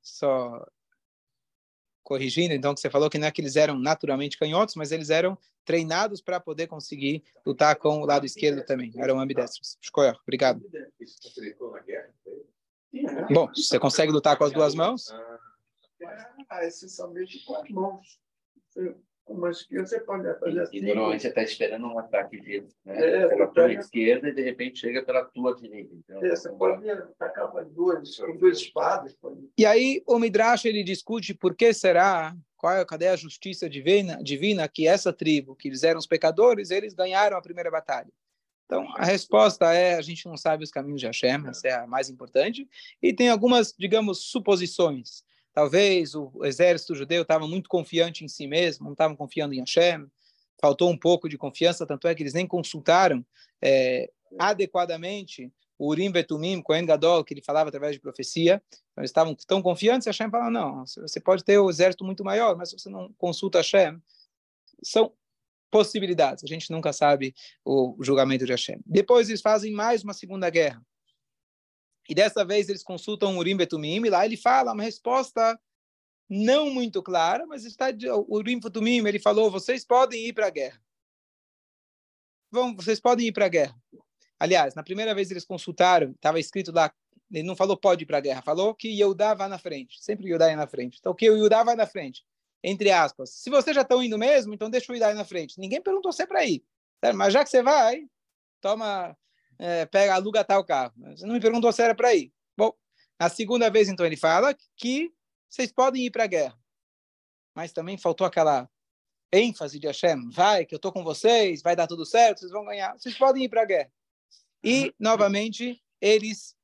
só 0.02 0.66
corrigindo, 2.04 2.54
então, 2.54 2.74
que 2.74 2.80
você 2.80 2.90
falou 2.90 3.10
que 3.10 3.18
não 3.18 3.28
é 3.28 3.32
que 3.32 3.42
eles 3.42 3.58
eram 3.58 3.78
naturalmente 3.78 4.38
canhotos, 4.38 4.76
mas 4.76 4.94
eles 4.94 5.10
eram 5.10 5.38
treinados 5.66 6.22
para 6.22 6.40
poder 6.40 6.68
conseguir 6.68 7.22
lutar 7.46 7.76
com 7.76 8.00
o 8.00 8.06
lado 8.06 8.26
esquerdo 8.26 8.64
também. 8.64 8.94
Eram 8.96 9.20
ambidestros. 9.20 9.78
Escolha, 9.82 10.18
obrigado. 10.24 10.62
Bom, 13.30 13.50
você 13.54 13.78
consegue 13.78 14.14
lutar 14.14 14.38
com 14.38 14.46
as 14.46 14.54
duas 14.54 14.74
mãos? 14.74 15.14
Ah, 16.50 16.66
essencialmente 16.66 17.44
com 17.46 17.56
as 17.56 17.70
mãos 17.70 18.20
uma 19.28 19.50
esquerda, 19.50 19.88
você 19.88 20.00
pode 20.02 20.40
fazer 20.40 20.62
assim. 20.62 20.78
E 20.78 20.82
normalmente 20.82 21.22
você 21.22 21.30
está 21.30 21.42
esperando 21.42 21.88
um 21.88 21.98
ataque 21.98 22.40
de, 22.40 22.62
né, 22.86 22.96
é, 22.96 23.28
pela 23.28 23.48
tua 23.48 23.68
pega... 23.68 23.80
esquerda 23.80 24.30
e 24.30 24.34
de 24.34 24.42
repente 24.42 24.80
chega 24.80 25.04
pela 25.04 25.26
tua 25.26 25.56
direita. 25.56 25.96
Então, 25.96 26.24
é, 26.24 26.30
você 26.30 26.50
pode 26.52 26.90
atacar 26.90 27.52
com 27.52 27.64
duas, 27.70 28.18
com 28.18 28.38
duas 28.38 28.60
espadas. 28.60 29.14
Pode... 29.16 29.50
E 29.58 29.66
aí 29.66 30.04
o 30.06 30.20
Midrash 30.20 30.66
ele 30.66 30.84
discute 30.84 31.34
por 31.34 31.56
que 31.56 31.74
será, 31.74 32.36
qual 32.56 32.74
é, 32.74 32.86
cadê 32.86 33.08
a 33.08 33.16
justiça 33.16 33.70
divina, 33.70 34.22
divina 34.22 34.68
que 34.68 34.88
essa 34.88 35.12
tribo, 35.12 35.56
que 35.56 35.70
eles 35.70 35.84
eram 35.84 36.00
os 36.00 36.08
pecadores, 36.08 36.70
eles 36.70 36.94
ganharam 36.94 37.38
a 37.38 37.42
primeira 37.42 37.72
batalha. 37.72 38.12
Então, 38.66 38.88
a 38.96 39.06
resposta 39.06 39.72
é, 39.74 39.96
a 39.96 40.02
gente 40.02 40.26
não 40.26 40.36
sabe 40.36 40.64
os 40.64 40.72
caminhos 40.72 41.00
de 41.00 41.06
Hashem, 41.06 41.48
essa 41.48 41.68
é 41.68 41.74
a 41.74 41.86
mais 41.86 42.10
importante, 42.10 42.68
e 43.00 43.14
tem 43.14 43.30
algumas, 43.30 43.74
digamos, 43.78 44.26
suposições. 44.26 45.24
Talvez 45.56 46.13
o 46.13 46.44
exército 46.44 46.94
judeu 46.94 47.22
estava 47.22 47.48
muito 47.48 47.69
confiante 47.69 48.25
em 48.25 48.28
si 48.28 48.46
mesmo, 48.46 48.84
não 48.84 48.91
estavam 48.91 49.15
confiando 49.15 49.53
em 49.53 49.60
Hashem, 49.60 50.06
faltou 50.60 50.91
um 50.91 50.98
pouco 50.98 51.30
de 51.30 51.38
confiança, 51.38 51.86
tanto 51.86 52.10
é 52.10 52.13
que 52.13 52.22
eles 52.22 52.34
nem 52.34 52.46
consultaram 52.46 53.25
é, 53.62 54.12
adequadamente 54.38 55.50
o 55.80 55.88
Urim 55.88 56.12
Betumim, 56.12 56.62
Kohen 56.62 56.86
Gadol, 56.86 57.24
que 57.24 57.34
ele 57.34 57.41
falava 57.41 57.70
através 57.70 57.94
de 57.94 58.01
profecia. 58.01 58.62
Então, 58.70 59.01
eles 59.01 59.12
estavam 59.12 59.34
tão 59.48 59.62
confiantes, 59.62 60.06
Hashem 60.06 60.30
falou, 60.30 60.51
não, 60.51 60.86
você 60.86 61.22
pode 61.22 61.41
ter 61.41 61.58
o 61.58 61.68
um 61.68 61.70
exército 61.70 62.03
muito 62.03 62.24
maior, 62.24 62.58
mas 62.58 62.72
se 62.72 62.77
você 62.77 62.89
não 62.89 63.13
consulta 63.18 63.60
Hashem, 63.60 63.98
são 64.84 65.13
possibilidades, 65.72 66.44
a 66.44 66.48
gente 66.48 66.70
nunca 66.70 66.91
sabe 66.91 67.34
o 67.63 67.96
julgamento 68.01 68.46
de 68.46 68.51
Hashem. 68.51 68.82
Depois 68.86 69.30
eles 69.30 69.41
fazem 69.41 69.72
mais 69.72 70.03
uma 70.03 70.13
segunda 70.13 70.50
guerra. 70.50 70.86
E 72.08 72.14
dessa 72.14 72.46
vez 72.46 72.70
eles 72.70 72.84
consultam 72.84 73.36
o 73.36 73.40
Urim 73.40 73.58
Betumim, 73.58 74.06
e 74.06 74.10
lá 74.10 74.26
ele 74.26 74.38
fala 74.38 74.74
uma 74.74 74.84
resposta 74.84 75.60
não 76.30 76.70
muito 76.70 77.02
clara, 77.04 77.46
mas 77.46 77.66
está 77.66 77.88
o 78.16 78.36
Urim 78.36 78.60
Betumim, 78.60 79.06
ele 79.06 79.20
falou, 79.20 79.52
vocês 79.52 79.86
podem 79.86 80.28
ir 80.28 80.34
para 80.34 80.48
a 80.48 80.50
guerra. 80.50 80.82
Vão, 82.52 82.76
vocês 82.76 83.00
podem 83.00 83.28
ir 83.28 83.32
para 83.32 83.46
a 83.46 83.50
guerra. 83.50 83.76
Aliás, 84.40 84.76
na 84.76 84.84
primeira 84.84 85.14
vez 85.16 85.32
eles 85.32 85.46
consultaram, 85.46 86.12
estava 86.12 86.40
escrito 86.40 86.72
lá, 86.72 86.94
ele 87.32 87.48
não 87.48 87.56
falou 87.56 87.78
pode 87.78 88.04
ir 88.04 88.06
para 88.06 88.18
a 88.18 88.22
guerra, 88.22 88.42
falou 88.42 88.76
que 88.76 88.88
Yehudá 88.88 89.34
vai 89.34 89.48
na 89.48 89.58
frente, 89.58 90.04
sempre 90.04 90.28
Yehudá 90.28 90.50
ia 90.50 90.56
na 90.56 90.68
frente. 90.68 90.98
Então, 91.00 91.14
que 91.14 91.30
o 91.30 91.36
Yehudá 91.36 91.64
vai 91.64 91.76
na 91.76 91.88
frente, 91.88 92.24
entre 92.64 92.92
aspas. 92.92 93.32
Se 93.32 93.50
vocês 93.50 93.76
já 93.76 93.82
estão 93.82 94.04
indo 94.04 94.18
mesmo, 94.18 94.54
então 94.54 94.70
deixa 94.70 94.92
o 94.92 94.96
Yehudá 94.96 95.12
ir 95.12 95.16
na 95.16 95.26
frente. 95.26 95.60
Ninguém 95.60 95.82
perguntou 95.82 96.12
se 96.12 96.24
é 96.24 96.28
para 96.28 96.46
ir, 96.46 96.64
mas 97.16 97.34
já 97.34 97.44
que 97.44 97.50
você 97.50 97.64
vai, 97.64 98.08
toma 98.62 99.16
é, 99.58 99.86
pega, 99.86 100.16
aluga 100.16 100.44
tal 100.44 100.64
carro. 100.64 100.94
Você 101.16 101.26
não 101.26 101.34
me 101.34 101.40
perguntou 101.40 101.72
se 101.72 101.82
era 101.82 101.96
para 101.96 102.14
ir. 102.14 102.34
Bom, 102.58 102.74
na 103.20 103.30
segunda 103.30 103.70
vez, 103.70 103.88
então, 103.88 104.06
ele 104.06 104.18
fala 104.18 104.56
que 104.76 105.12
vocês 105.50 105.72
podem 105.72 106.06
ir 106.06 106.12
para 106.12 106.26
a 106.26 106.28
guerra. 106.28 106.60
Mas 107.54 107.72
também 107.72 107.98
faltou 107.98 108.28
aquela 108.28 108.70
ênfase 109.32 109.80
de 109.80 109.88
Hashem. 109.88 110.30
Vai, 110.30 110.66
que 110.66 110.76
eu 110.76 110.78
estou 110.78 110.92
com 110.92 111.04
vocês, 111.04 111.62
vai 111.62 111.76
dar 111.76 111.88
tudo 111.88 112.06
certo, 112.06 112.40
vocês 112.40 112.52
vão 112.52 112.66
ganhar. 112.66 112.94
Vocês 112.98 113.18
podem 113.18 113.46
ir 113.46 113.50
para 113.50 113.62
a 113.62 113.66
guerra. 113.66 113.92
E, 114.64 114.94
novamente, 115.00 115.82
eles, 116.02 116.56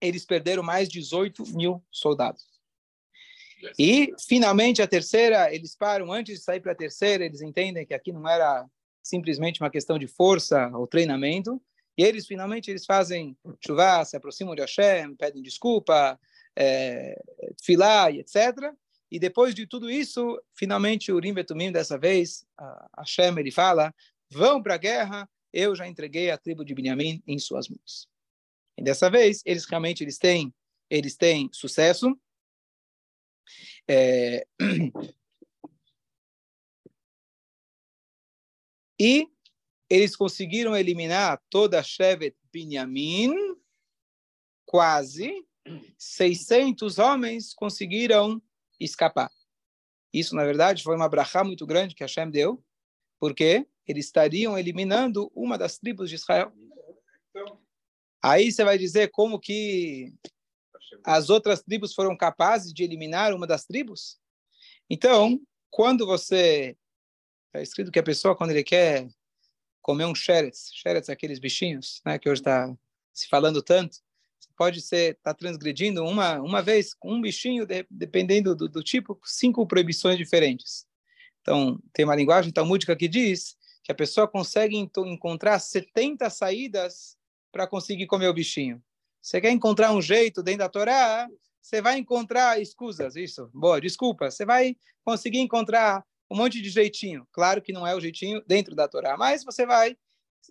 eles 0.00 0.24
perderam 0.24 0.62
mais 0.62 0.88
de 0.88 1.00
18 1.00 1.44
mil 1.54 1.84
soldados. 1.90 2.46
E, 3.78 4.14
finalmente, 4.26 4.80
a 4.80 4.86
terceira, 4.86 5.52
eles 5.54 5.74
param, 5.74 6.12
antes 6.12 6.38
de 6.38 6.44
sair 6.44 6.60
para 6.60 6.72
a 6.72 6.76
terceira, 6.76 7.24
eles 7.24 7.40
entendem 7.40 7.86
que 7.86 7.94
aqui 7.94 8.12
não 8.12 8.28
era 8.28 8.66
simplesmente 9.06 9.60
uma 9.60 9.70
questão 9.70 9.98
de 9.98 10.06
força 10.06 10.68
ou 10.74 10.86
treinamento. 10.86 11.62
E 11.96 12.02
eles, 12.02 12.26
finalmente, 12.26 12.70
eles 12.70 12.84
fazem 12.84 13.36
chuva, 13.64 14.04
se 14.04 14.16
aproximam 14.16 14.54
de 14.54 14.60
Hashem, 14.60 15.14
pedem 15.14 15.42
desculpa, 15.42 16.18
é, 16.54 17.18
filá 17.62 18.10
etc. 18.10 18.72
E 19.10 19.18
depois 19.18 19.54
de 19.54 19.66
tudo 19.66 19.88
isso, 19.88 20.42
finalmente 20.54 21.12
o 21.12 21.16
Urim 21.16 21.32
Betumim, 21.32 21.70
dessa 21.70 21.96
vez, 21.96 22.44
Hashem, 22.98 23.38
ele 23.38 23.52
fala, 23.52 23.94
vão 24.28 24.60
para 24.60 24.74
a 24.74 24.78
guerra, 24.78 25.28
eu 25.52 25.74
já 25.76 25.86
entreguei 25.86 26.30
a 26.30 26.36
tribo 26.36 26.64
de 26.64 26.74
Benjamim 26.74 27.22
em 27.26 27.38
suas 27.38 27.68
mãos. 27.68 28.08
E 28.76 28.82
dessa 28.82 29.08
vez, 29.08 29.40
eles 29.46 29.64
realmente 29.64 30.02
eles 30.02 30.18
têm, 30.18 30.52
eles 30.90 31.16
têm 31.16 31.48
sucesso. 31.52 32.18
É... 33.88 34.44
E 38.98 39.28
eles 39.88 40.16
conseguiram 40.16 40.76
eliminar 40.76 41.40
toda 41.48 41.78
a 41.78 41.82
Shevet 41.82 42.36
Binyamin, 42.52 43.34
quase 44.64 45.46
600 45.98 46.98
homens 46.98 47.54
conseguiram 47.54 48.42
escapar. 48.80 49.30
Isso, 50.12 50.34
na 50.34 50.44
verdade, 50.44 50.82
foi 50.82 50.96
uma 50.96 51.08
brachá 51.08 51.44
muito 51.44 51.66
grande 51.66 51.94
que 51.94 52.02
Hashem 52.02 52.30
deu, 52.30 52.64
porque 53.20 53.66
eles 53.86 54.06
estariam 54.06 54.58
eliminando 54.58 55.30
uma 55.34 55.56
das 55.56 55.78
tribos 55.78 56.08
de 56.08 56.16
Israel. 56.16 56.52
Aí 58.22 58.50
você 58.50 58.64
vai 58.64 58.78
dizer 58.78 59.10
como 59.10 59.38
que 59.38 60.12
as 61.04 61.30
outras 61.30 61.62
tribos 61.62 61.94
foram 61.94 62.16
capazes 62.16 62.72
de 62.72 62.82
eliminar 62.82 63.32
uma 63.34 63.46
das 63.46 63.64
tribos? 63.64 64.18
Então, 64.88 65.40
quando 65.70 66.06
você... 66.06 66.76
Está 67.56 67.62
escrito 67.62 67.90
que 67.90 67.98
a 67.98 68.02
pessoa, 68.02 68.36
quando 68.36 68.50
ele 68.50 68.62
quer 68.62 69.08
comer 69.80 70.04
um 70.04 70.14
xeretz, 70.14 70.70
xeretz 70.74 71.08
aqueles 71.08 71.38
bichinhos, 71.38 72.02
né, 72.04 72.18
que 72.18 72.28
hoje 72.28 72.42
está 72.42 72.76
se 73.14 73.26
falando 73.28 73.62
tanto, 73.62 73.96
pode 74.54 74.82
ser 74.82 75.18
tá 75.22 75.32
transgredindo 75.32 76.04
uma 76.04 76.38
uma 76.40 76.60
vez 76.60 76.94
um 77.02 77.18
bichinho, 77.18 77.64
de, 77.64 77.86
dependendo 77.90 78.54
do, 78.54 78.68
do, 78.68 78.82
tipo, 78.82 79.18
cinco 79.24 79.66
proibições 79.66 80.18
diferentes. 80.18 80.86
Então, 81.40 81.80
tem 81.94 82.04
uma 82.04 82.14
linguagem 82.14 82.52
talmúdica 82.52 82.94
que 82.94 83.08
diz 83.08 83.56
que 83.82 83.90
a 83.90 83.94
pessoa 83.94 84.28
consegue 84.28 84.76
encontrar 84.76 85.58
70 85.58 86.28
saídas 86.28 87.16
para 87.50 87.66
conseguir 87.66 88.06
comer 88.06 88.28
o 88.28 88.34
bichinho. 88.34 88.82
Você 89.22 89.40
quer 89.40 89.50
encontrar 89.50 89.92
um 89.92 90.02
jeito 90.02 90.42
dentro 90.42 90.60
da 90.60 90.68
Torá, 90.68 91.26
você 91.62 91.80
vai 91.80 91.96
encontrar 91.96 92.60
escusas, 92.60 93.16
isso. 93.16 93.48
Boa, 93.54 93.80
desculpa. 93.80 94.30
Você 94.30 94.44
vai 94.44 94.76
conseguir 95.04 95.38
encontrar 95.38 96.04
um 96.30 96.36
monte 96.36 96.60
de 96.60 96.70
jeitinho. 96.70 97.26
Claro 97.32 97.62
que 97.62 97.72
não 97.72 97.86
é 97.86 97.94
o 97.94 98.00
jeitinho 98.00 98.42
dentro 98.46 98.74
da 98.74 98.88
Torá, 98.88 99.16
mas 99.16 99.44
você 99.44 99.64
vai 99.64 99.96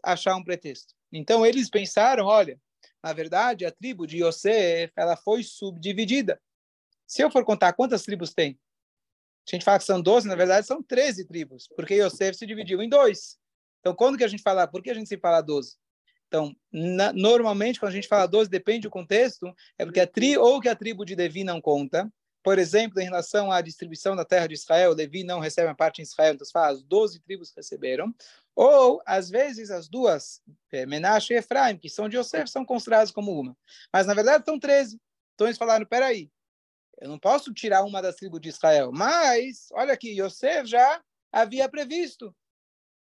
achar 0.03 0.35
um 0.35 0.43
pretexto. 0.43 0.93
Então 1.11 1.45
eles 1.45 1.69
pensaram, 1.69 2.25
olha, 2.25 2.59
na 3.03 3.13
verdade, 3.13 3.65
a 3.65 3.71
tribo 3.71 4.07
de 4.07 4.23
Yosef, 4.23 4.91
ela 4.95 5.15
foi 5.15 5.43
subdividida. 5.43 6.41
Se 7.07 7.21
eu 7.21 7.29
for 7.29 7.45
contar 7.45 7.73
quantas 7.73 8.03
tribos 8.03 8.33
tem, 8.33 8.59
a 9.47 9.55
gente 9.55 9.63
fala 9.63 9.77
que 9.77 9.85
são 9.85 10.01
12, 10.01 10.27
na 10.27 10.35
verdade 10.35 10.65
são 10.65 10.81
13 10.81 11.25
tribos, 11.25 11.67
porque 11.75 12.01
Yosef 12.01 12.35
se 12.35 12.47
dividiu 12.47 12.81
em 12.81 12.89
dois. 12.89 13.37
Então, 13.79 13.93
quando 13.93 14.17
que 14.17 14.23
a 14.23 14.27
gente 14.27 14.41
fala, 14.41 14.67
por 14.67 14.81
que 14.81 14.89
a 14.89 14.93
gente 14.95 15.07
se 15.07 15.17
fala 15.17 15.41
12? 15.41 15.75
Então, 16.27 16.55
na, 16.71 17.13
normalmente, 17.13 17.79
quando 17.79 17.91
a 17.91 17.95
gente 17.95 18.07
fala 18.07 18.25
12, 18.25 18.49
depende 18.49 18.87
do 18.87 18.89
contexto, 18.89 19.53
é 19.77 19.85
porque 19.85 19.99
a 19.99 20.07
tri, 20.07 20.35
ou 20.35 20.59
que 20.59 20.67
a 20.67 20.75
tribo 20.75 21.05
de 21.05 21.15
Devi 21.15 21.43
não 21.43 21.61
conta, 21.61 22.11
por 22.45 22.59
exemplo, 22.59 23.01
em 23.01 23.05
relação 23.05 23.51
à 23.51 23.59
distribuição 23.59 24.15
da 24.15 24.23
terra 24.23 24.45
de 24.45 24.53
Israel, 24.53 24.93
Levi 24.93 25.23
não 25.23 25.39
recebe 25.39 25.67
a 25.67 25.73
parte 25.73 25.99
em 25.99 26.03
Israel, 26.03 26.35
então 26.35 26.45
fala, 26.53 26.67
as 26.67 26.83
12 26.83 27.19
tribos 27.21 27.51
receberam. 27.57 28.13
Ou, 28.55 29.01
às 29.03 29.31
vezes, 29.31 29.71
as 29.71 29.89
duas, 29.89 30.43
é, 30.71 30.85
Menashe 30.85 31.33
e 31.33 31.37
Efraim, 31.37 31.75
que 31.75 31.89
são 31.89 32.07
de 32.07 32.17
Yosef, 32.17 32.47
são 32.47 32.63
consideradas 32.63 33.09
como 33.09 33.31
uma. 33.31 33.57
Mas, 33.91 34.05
na 34.05 34.13
verdade, 34.13 34.45
são 34.45 34.59
13. 34.59 35.01
Então, 35.33 35.47
eles 35.47 35.57
falaram, 35.57 35.87
peraí, 35.87 36.29
eu 37.01 37.09
não 37.09 37.17
posso 37.17 37.51
tirar 37.51 37.83
uma 37.83 37.99
das 37.99 38.15
tribos 38.15 38.39
de 38.39 38.49
Israel, 38.49 38.91
mas, 38.93 39.69
olha 39.71 39.93
aqui, 39.93 40.11
Yosef 40.21 40.67
já 40.67 41.01
havia 41.31 41.67
previsto. 41.67 42.33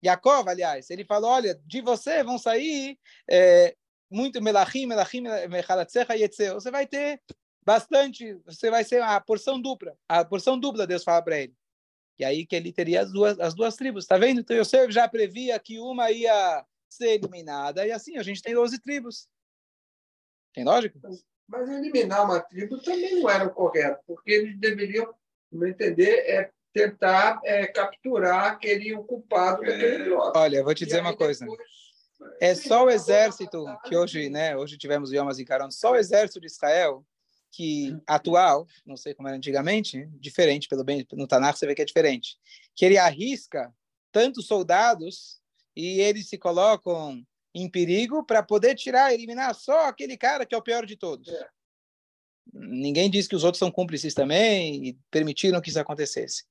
Jacob, 0.02 0.48
aliás, 0.48 0.90
ele 0.90 1.04
falou, 1.04 1.30
olha, 1.30 1.60
de 1.66 1.82
você 1.82 2.24
vão 2.24 2.38
sair 2.38 2.98
é, 3.30 3.76
muito 4.10 4.42
melachim, 4.42 4.86
melachim, 4.86 5.22
mechalatzecha 5.50 6.16
etc. 6.18 6.54
Você 6.54 6.72
vai 6.72 6.88
ter 6.88 7.22
bastante, 7.66 8.34
você 8.46 8.70
vai 8.70 8.84
ser 8.84 9.02
a 9.02 9.20
porção 9.20 9.60
dupla. 9.60 9.98
A 10.08 10.24
porção 10.24 10.60
dupla, 10.60 10.88
Deus 10.88 11.04
fala 11.04 11.22
para 11.22 11.40
ele. 11.40 11.56
E 12.20 12.24
aí 12.24 12.46
que 12.46 12.56
ele 12.56 12.72
teria 12.72 13.02
as 13.02 13.12
duas, 13.12 13.40
as 13.40 13.54
duas 13.54 13.76
tribos, 13.76 14.06
tá 14.06 14.18
vendo? 14.18 14.42
Então 14.42 14.56
Yosef 14.56 14.92
já 14.92 15.08
previa 15.08 15.60
que 15.60 15.80
uma 15.80 16.12
ia 16.12 16.66
ser 16.90 17.14
eliminada, 17.14 17.86
e 17.88 17.92
assim 17.92 18.18
a 18.18 18.24
gente 18.24 18.42
tem 18.42 18.54
12 18.54 18.80
tribos. 18.80 19.28
Tem 20.54 20.64
lógica? 20.64 21.00
Mas 21.48 21.70
eliminar 21.70 22.24
uma 22.24 22.40
tribo 22.40 22.80
também 22.82 23.20
não 23.20 23.30
era 23.30 23.46
o 23.46 23.54
correto, 23.54 24.02
porque 24.06 24.32
eles 24.32 24.60
deveriam, 24.60 25.14
não 25.52 25.68
entender, 25.68 26.20
é 26.30 26.52
tentar 26.72 27.40
é, 27.44 27.68
capturar 27.68 28.46
aquele 28.46 28.96
culpado 29.04 29.62
daquele 29.62 30.06
troço. 30.06 30.32
Olha, 30.36 30.58
eu 30.58 30.64
vou 30.64 30.74
te 30.74 30.86
dizer 30.86 31.02
uma 31.02 31.16
coisa. 31.16 31.46
Depois... 31.46 31.68
É 32.40 32.56
só 32.56 32.86
o 32.86 32.90
exército 32.90 33.66
que 33.86 33.96
hoje, 33.96 34.30
né, 34.30 34.56
hoje 34.56 34.78
tivemos 34.78 35.10
o 35.10 35.16
Yom 35.16 35.28
Hazikaron, 35.28 35.70
só 35.72 35.92
o 35.92 35.96
exército 35.96 36.40
de 36.40 36.48
Israel 36.48 37.06
que 37.54 37.96
atual, 38.08 38.68
não 38.84 38.98
sei 38.98 39.14
como 39.14 39.28
era 39.28 39.38
antigamente, 39.38 40.10
diferente, 40.20 40.68
pelo 40.68 40.84
bem 40.84 41.06
no 41.14 41.28
Tanakh 41.28 41.56
você 41.56 41.68
vê 41.68 41.76
que 41.76 41.84
é 41.84 41.86
diferente, 41.86 42.36
que 42.76 42.84
ele 42.84 42.98
arrisca 42.98 43.72
tantos 44.12 44.48
soldados 44.48 45.40
e 45.76 46.02
eles 46.02 46.28
se 46.28 46.38
colocam 46.38 47.24
em 47.54 47.70
perigo 47.70 48.26
para 48.26 48.42
poder 48.42 48.74
tirar, 48.74 49.14
eliminar 49.14 49.54
só 49.54 49.88
aquele 49.88 50.18
cara 50.18 50.48
que 50.48 50.56
é 50.56 50.58
o 50.58 50.64
pior 50.64 50.84
de 50.84 50.98
todos. 50.98 51.30
É. 51.30 51.48
Ninguém 52.52 53.10
diz 53.10 53.28
que 53.28 53.36
os 53.36 53.44
outros 53.44 53.60
são 53.60 53.72
cúmplices 53.72 54.16
também 54.16 54.88
e 54.88 55.00
permitiram 55.12 55.62
que 55.62 55.70
isso 55.70 55.80
acontecesse. 55.80 56.46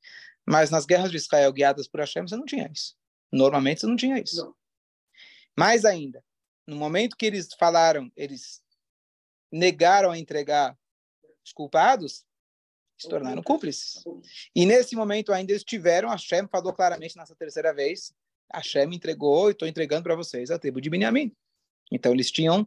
Mas 0.47 0.71
nas 0.71 0.87
guerras 0.87 1.11
de 1.11 1.17
Israel 1.17 1.53
guiadas 1.53 1.89
por 1.89 1.99
Hashem, 1.99 2.23
você 2.23 2.37
não 2.37 2.47
tinha 2.47 2.71
isso. 2.73 2.95
Normalmente 3.33 3.81
você 3.81 3.87
não 3.89 3.97
tinha 3.97 4.21
isso. 4.21 4.37
Não. 4.37 4.55
Mais 5.59 5.85
ainda, 5.85 6.25
no 6.65 6.77
momento 6.77 7.17
que 7.17 7.27
eles 7.27 7.49
falaram, 7.59 8.11
eles 8.17 8.63
negaram 9.51 10.13
a 10.13 10.19
entregar 10.19 10.79
os 11.45 11.53
culpados 11.53 12.25
se 12.99 13.09
tornaram 13.09 13.43
cúmplices. 13.43 14.05
E 14.55 14.65
nesse 14.65 14.95
momento 14.95 15.33
ainda 15.33 15.53
eles 15.53 15.65
tiveram, 15.65 16.09
Hashem 16.09 16.47
falou 16.49 16.73
claramente 16.73 17.17
nessa 17.17 17.35
terceira 17.35 17.73
vez, 17.73 18.15
Hashem 18.53 18.95
entregou 18.95 19.49
e 19.49 19.53
estou 19.53 19.67
entregando 19.67 20.05
para 20.05 20.15
vocês 20.15 20.51
a 20.51 20.59
tribo 20.59 20.81
de 20.81 20.91
Benjamim. 20.91 21.35
Então 21.91 22.13
eles 22.13 22.31
tinham, 22.31 22.67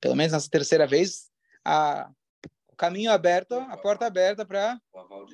pelo 0.00 0.16
menos 0.16 0.32
nessa 0.32 0.50
terceira 0.50 0.86
vez, 0.86 1.30
a, 1.64 2.10
o 2.68 2.76
caminho 2.76 3.10
aberto, 3.10 3.54
a 3.54 3.76
porta 3.76 4.06
aberta 4.06 4.44
para 4.44 4.80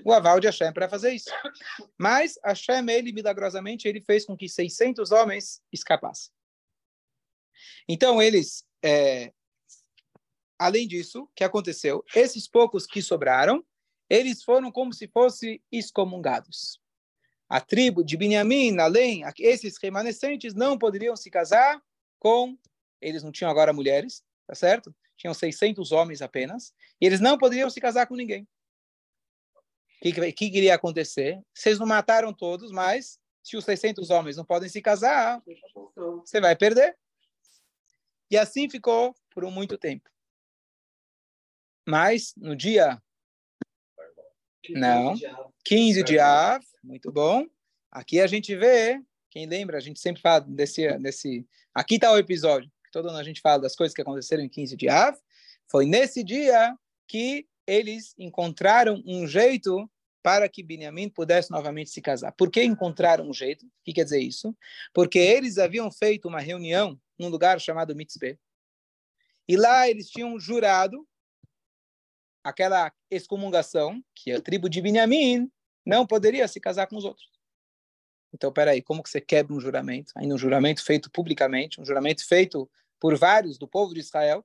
o 0.05 0.13
aval 0.13 0.39
de 0.39 0.47
Hashem 0.47 0.73
para 0.73 0.89
fazer 0.89 1.13
isso. 1.13 1.31
Mas 1.99 2.39
Hashem, 2.45 2.89
ele 2.91 3.13
milagrosamente, 3.13 3.89
ele 3.89 4.01
fez 4.01 4.25
com 4.27 4.37
que 4.37 4.49
600 4.49 5.11
homens 5.13 5.63
escapassem. 5.73 6.33
Então 7.89 8.21
eles 8.21 8.65
é, 8.83 9.33
Além 10.63 10.87
disso, 10.87 11.25
o 11.25 11.29
que 11.35 11.43
aconteceu? 11.43 12.05
Esses 12.15 12.47
poucos 12.47 12.87
que 12.87 13.03
sobraram, 13.03 13.65
eles 14.09 14.45
foram 14.45 14.71
como 14.71 14.93
se 14.93 15.09
fossem 15.09 15.61
excomungados. 15.73 16.81
A 17.49 17.61
tribo 17.61 18.05
de 18.05 18.17
Benjamim, 18.17 18.79
além, 18.79 19.25
esses 19.41 19.77
remanescentes 19.83 20.55
não 20.55 20.79
poderiam 20.79 21.17
se 21.17 21.29
casar 21.33 21.83
com, 22.17 22.57
eles 23.01 23.25
não 23.25 23.33
tinham 23.33 23.51
agora 23.51 23.73
mulheres, 23.73 24.23
tá 24.47 24.55
certo? 24.55 24.95
Tinham 25.17 25.35
600 25.35 25.91
homens 25.91 26.23
apenas, 26.23 26.73
e 27.01 27.07
eles 27.07 27.19
não 27.19 27.37
poderiam 27.37 27.69
se 27.69 27.81
casar 27.81 28.07
com 28.07 28.15
ninguém. 28.15 28.47
O 29.99 30.03
que, 30.03 30.13
que, 30.13 30.33
que 30.33 30.59
iria 30.59 30.77
acontecer? 30.77 31.43
Vocês 31.53 31.77
não 31.77 31.87
mataram 31.89 32.33
todos, 32.33 32.71
mas 32.71 33.19
se 33.43 33.57
os 33.57 33.65
600 33.65 34.11
homens 34.11 34.37
não 34.37 34.45
podem 34.45 34.69
se 34.69 34.81
casar, 34.81 35.43
você 36.25 36.41
vai 36.41 36.55
perder. 36.55 36.97
E 38.31 38.39
assim 38.39 38.71
ficou 38.71 39.13
por 39.29 39.45
muito 39.51 39.77
tempo. 39.77 40.12
Mas 41.87 42.33
no 42.37 42.55
dia. 42.55 43.01
Não, 44.71 45.15
15 45.65 46.05
de 46.05 46.19
Av, 46.19 46.65
muito 46.85 47.11
bom. 47.11 47.45
Aqui 47.91 48.21
a 48.21 48.27
gente 48.27 48.55
vê, 48.55 49.03
quem 49.29 49.47
lembra, 49.47 49.77
a 49.77 49.81
gente 49.81 49.99
sempre 49.99 50.23
fala 50.23 50.41
desse. 50.41 50.97
desse 50.99 51.47
aqui 51.75 51.97
está 51.97 52.13
o 52.13 52.19
episódio, 52.19 52.71
todo 52.93 53.09
ano 53.09 53.19
a 53.19 53.25
gente 53.25 53.41
fala 53.41 53.63
das 53.63 53.75
coisas 53.75 53.95
que 53.95 54.03
aconteceram 54.03 54.43
em 54.43 54.49
15 54.49 54.77
de 54.77 54.89
Av. 54.89 55.17
Foi 55.69 55.85
nesse 55.85 56.23
dia 56.23 56.77
que 57.09 57.47
eles 57.67 58.15
encontraram 58.19 59.03
um 59.05 59.27
jeito 59.27 59.91
para 60.23 60.49
que 60.49 60.63
Benjamim 60.63 61.09
pudesse 61.09 61.51
novamente 61.51 61.91
se 61.91 62.01
casar. 62.01 62.33
Por 62.33 62.51
que 62.51 62.63
encontraram 62.63 63.29
um 63.29 63.35
jeito? 63.35 63.67
O 63.67 63.71
que 63.85 63.93
quer 63.93 64.05
dizer 64.05 64.21
isso? 64.21 64.57
Porque 64.95 65.19
eles 65.19 65.59
haviam 65.59 65.91
feito 65.91 66.29
uma 66.29 66.41
reunião 66.41 66.99
num 67.19 67.29
lugar 67.29 67.61
chamado 67.61 67.97
Mitzpeh. 67.97 68.39
E 69.49 69.57
lá 69.57 69.89
eles 69.89 70.09
tinham 70.09 70.39
jurado 70.39 71.07
aquela 72.43 72.93
excomungação 73.11 74.03
que 74.15 74.33
a 74.33 74.41
tribo 74.41 74.69
de 74.69 74.81
Benjamim 74.81 75.51
não 75.85 76.07
poderia 76.07 76.47
se 76.49 76.61
casar 76.61 76.87
com 76.87 76.97
os 76.97 77.05
outros. 77.05 77.31
Então, 78.35 78.53
peraí, 78.53 78.81
como 78.81 79.03
que 79.03 79.11
você 79.11 79.21
quebra 79.21 79.55
um 79.55 79.61
juramento? 79.61 80.13
Ainda 80.17 80.35
um 80.35 80.39
juramento 80.39 80.83
feito 80.83 81.11
publicamente, 81.11 81.81
um 81.81 81.85
juramento 81.85 82.27
feito 82.27 82.71
por 82.99 83.17
vários 83.17 83.59
do 83.59 83.69
povo 83.69 83.93
de 83.93 84.01
Israel. 84.01 84.45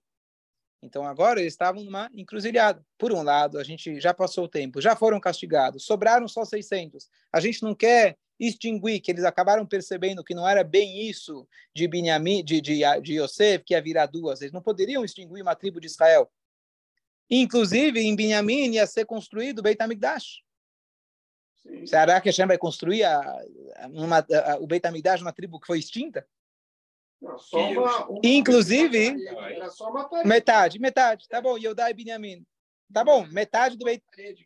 Então 0.82 1.06
agora 1.06 1.40
eles 1.40 1.54
estavam 1.54 1.84
numa 1.84 2.10
encruzilhada. 2.14 2.86
Por 2.98 3.12
um 3.12 3.24
lado, 3.24 3.58
a 3.58 3.64
gente 3.64 4.00
já 4.00 4.14
passou 4.14 4.46
o 4.46 4.48
tempo, 4.48 4.82
já 4.82 4.96
foram 4.96 5.20
castigados, 5.20 5.86
sobraram 5.86 6.28
só 6.28 6.46
600. 6.46 7.08
A 7.32 7.40
gente 7.40 7.64
não 7.64 7.74
quer 7.74 8.18
extinguir, 8.40 9.00
que 9.00 9.12
eles 9.12 9.24
acabaram 9.24 9.66
percebendo 9.66 10.24
que 10.24 10.36
não 10.36 10.48
era 10.48 10.64
bem 10.64 11.08
isso 11.10 11.48
de 11.74 11.88
Binyamin, 11.88 12.44
de, 12.44 12.62
de, 12.62 12.82
de 13.02 13.20
Yosef, 13.20 13.64
que 13.64 13.74
ia 13.74 13.82
virar 13.82 14.06
duas. 14.06 14.42
Eles 14.42 14.54
não 14.54 14.62
poderiam 14.62 15.04
extinguir 15.04 15.42
uma 15.42 15.56
tribo 15.56 15.80
de 15.80 15.88
Israel. 15.88 16.30
Inclusive, 17.30 18.00
em 18.00 18.16
Binyamin 18.16 18.74
ia 18.74 18.88
ser 18.88 19.06
construído 19.06 19.60
o 19.60 19.62
Beit 19.62 19.82
HaMikdash. 19.82 20.42
Será 21.86 22.22
que 22.22 22.30
Hashem 22.30 22.48
vai 22.48 22.58
construir 22.58 23.04
a, 23.04 23.22
uma, 23.90 24.20
a, 24.20 24.58
o 24.60 24.68
Beit 24.68 24.86
HaMikdash, 24.86 25.22
uma 25.22 25.34
tribo 25.34 25.60
que 25.60 25.68
foi 25.68 25.80
extinta? 25.80 26.26
Não, 27.22 27.38
só 27.38 27.60
uma, 27.72 28.06
uma, 28.06 28.22
Inclusive, 28.24 29.16
uma 29.82 30.24
metade, 30.24 30.80
metade. 30.80 31.28
Tá 31.28 31.42
bom, 31.42 31.58
Yodá 31.58 31.90
e 31.90 31.94
Binyamin. 31.94 32.46
Tá 32.94 33.04
bom, 33.04 33.26
metade 33.28 33.76
do 33.76 33.84
Beit... 33.84 34.02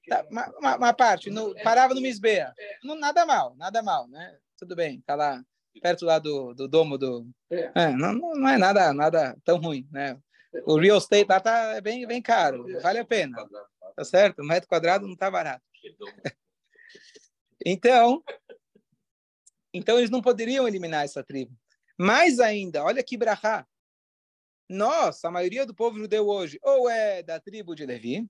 Tá, 0.07 0.25
uma, 0.31 0.49
uma, 0.57 0.77
uma, 0.77 0.93
parte, 0.93 1.29
no, 1.29 1.53
parava 1.63 1.93
no 1.93 2.01
Misbeah. 2.01 2.53
Não, 2.83 2.95
nada 2.95 3.25
mal, 3.25 3.55
nada 3.55 3.83
mal, 3.83 4.07
né? 4.07 4.35
Tudo 4.57 4.75
bem, 4.75 5.01
tá 5.01 5.13
lá, 5.13 5.43
perto 5.81 6.05
lá 6.05 6.17
do, 6.17 6.53
do 6.53 6.67
domo 6.67 6.97
do... 6.97 7.29
É. 7.51 7.71
É, 7.75 7.91
não, 7.91 8.13
não 8.13 8.47
é 8.47 8.57
nada, 8.57 8.93
nada 8.93 9.37
tão 9.43 9.59
ruim, 9.59 9.87
né? 9.91 10.17
O 10.65 10.77
real 10.77 10.97
estate 10.97 11.27
lá 11.29 11.39
tá 11.39 11.75
é 11.75 11.81
bem, 11.81 12.05
bem 12.05 12.21
caro, 12.21 12.65
vale 12.81 12.99
a 12.99 13.05
pena. 13.05 13.37
Tá 13.95 14.03
certo? 14.03 14.41
Um 14.41 14.45
metro 14.47 14.67
quadrado 14.67 15.07
não 15.07 15.15
tá 15.15 15.29
barato. 15.29 15.63
Então, 17.65 18.23
então 19.73 19.97
eles 19.97 20.09
não 20.09 20.21
poderiam 20.21 20.67
eliminar 20.67 21.05
essa 21.05 21.23
tribo. 21.23 21.55
Mais 21.97 22.39
ainda, 22.39 22.83
olha 22.83 23.03
que 23.03 23.17
brahá. 23.17 23.65
Nós, 24.67 25.23
a 25.23 25.31
maioria 25.31 25.65
do 25.65 25.75
povo 25.75 25.99
judeu 25.99 26.27
hoje, 26.27 26.57
ou 26.63 26.89
é 26.89 27.21
da 27.21 27.39
tribo 27.39 27.75
de 27.75 27.85
Levi, 27.85 28.27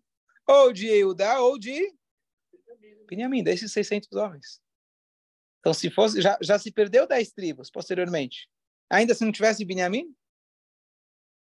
ou 0.48 0.74
de 0.74 0.88
Eudá, 0.88 1.40
ou 1.40 1.58
de 1.58 1.94
Benjamim, 3.08 3.44
desses 3.44 3.72
600 3.72 4.12
homens. 4.14 4.62
Então, 5.60 5.74
se 5.74 5.90
fosse, 5.92 6.22
já, 6.22 6.38
já 6.42 6.58
se 6.58 6.72
perdeu 6.72 7.08
10 7.08 7.32
tribos 7.32 7.70
posteriormente. 7.70 8.50
Ainda 8.90 9.14
se 9.14 9.24
não 9.24 9.32
tivesse 9.32 9.64
Benjamim, 9.64 10.14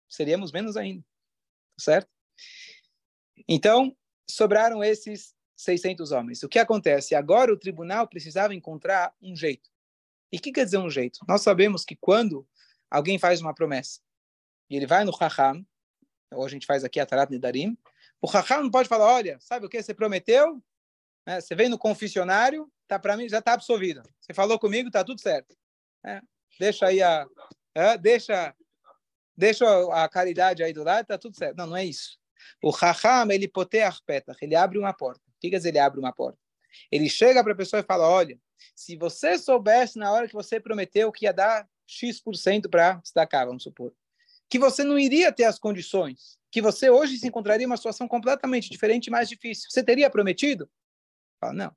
seríamos 0.09 0.51
menos 0.51 0.77
ainda. 0.77 1.03
Certo? 1.79 2.09
Então, 3.47 3.95
sobraram 4.29 4.83
esses 4.83 5.35
600 5.55 6.11
homens. 6.11 6.43
O 6.43 6.49
que 6.49 6.59
acontece? 6.59 7.15
Agora 7.15 7.53
o 7.53 7.57
tribunal 7.57 8.07
precisava 8.07 8.53
encontrar 8.53 9.13
um 9.21 9.35
jeito. 9.35 9.69
E 10.31 10.37
o 10.37 10.41
que 10.41 10.51
quer 10.51 10.65
dizer 10.65 10.77
um 10.77 10.89
jeito? 10.89 11.19
Nós 11.27 11.41
sabemos 11.41 11.85
que 11.85 11.95
quando 11.95 12.47
alguém 12.89 13.17
faz 13.17 13.41
uma 13.41 13.53
promessa 13.53 14.01
e 14.69 14.75
ele 14.75 14.87
vai 14.87 15.03
no 15.03 15.11
Raham, 15.11 15.65
ou 16.33 16.45
a 16.45 16.49
gente 16.49 16.65
faz 16.65 16.83
aqui 16.83 16.99
a 16.99 17.05
Tarat 17.05 17.29
Nedarim, 17.29 17.77
o 18.21 18.27
Raham 18.27 18.63
não 18.63 18.71
pode 18.71 18.89
falar, 18.89 19.05
olha, 19.05 19.37
sabe 19.39 19.65
o 19.65 19.69
que 19.69 19.81
você 19.81 19.93
prometeu? 19.93 20.61
É, 21.25 21.39
você 21.39 21.55
vem 21.55 21.69
no 21.69 21.77
confessionário, 21.77 22.71
tá 22.87 22.99
para 22.99 23.15
mim 23.15 23.29
já 23.29 23.39
está 23.39 23.53
absolvido. 23.53 24.03
Você 24.19 24.33
falou 24.33 24.59
comigo, 24.59 24.91
tá 24.91 25.03
tudo 25.03 25.21
certo. 25.21 25.55
É, 26.05 26.21
deixa 26.59 26.87
aí 26.87 27.01
a, 27.01 27.25
é, 27.73 27.97
deixa, 27.97 28.55
deixa 29.37 29.65
a 29.93 30.07
caridade 30.09 30.63
aí 30.63 30.73
do 30.73 30.83
lado, 30.83 31.05
tá 31.05 31.17
tudo 31.17 31.35
certo. 31.35 31.57
Não, 31.57 31.67
não 31.67 31.77
é 31.77 31.85
isso. 31.85 32.17
O 32.61 32.69
Raham 32.69 33.31
ele 33.31 33.47
potear 33.47 33.97
petach, 34.05 34.37
ele 34.41 34.55
abre 34.55 34.77
uma 34.77 34.93
porta 34.93 35.25
que 35.45 35.51
quer 35.51 35.57
dizer 35.57 35.69
ele 35.69 35.79
abre 35.79 35.99
uma 35.99 36.13
porta? 36.13 36.39
Ele 36.91 37.09
chega 37.09 37.43
para 37.43 37.53
a 37.53 37.55
pessoa 37.55 37.79
e 37.79 37.83
fala: 37.83 38.07
olha, 38.07 38.39
se 38.75 38.97
você 38.97 39.37
soubesse 39.37 39.97
na 39.97 40.11
hora 40.11 40.27
que 40.27 40.33
você 40.33 40.59
prometeu 40.59 41.11
que 41.11 41.25
ia 41.25 41.33
dar 41.33 41.67
X% 41.87 42.69
para 42.69 42.95
destacar, 42.95 43.45
vamos 43.45 43.63
supor, 43.63 43.93
que 44.49 44.59
você 44.59 44.83
não 44.83 44.97
iria 44.97 45.31
ter 45.31 45.45
as 45.45 45.59
condições, 45.59 46.39
que 46.51 46.61
você 46.61 46.89
hoje 46.89 47.17
se 47.17 47.27
encontraria 47.27 47.63
em 47.63 47.67
uma 47.67 47.77
situação 47.77 48.07
completamente 48.07 48.69
diferente 48.69 49.07
e 49.07 49.11
mais 49.11 49.29
difícil, 49.29 49.69
você 49.69 49.83
teria 49.83 50.09
prometido? 50.09 50.69
Fala, 51.39 51.53
não, 51.53 51.75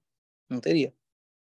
não 0.48 0.60
teria. 0.60 0.94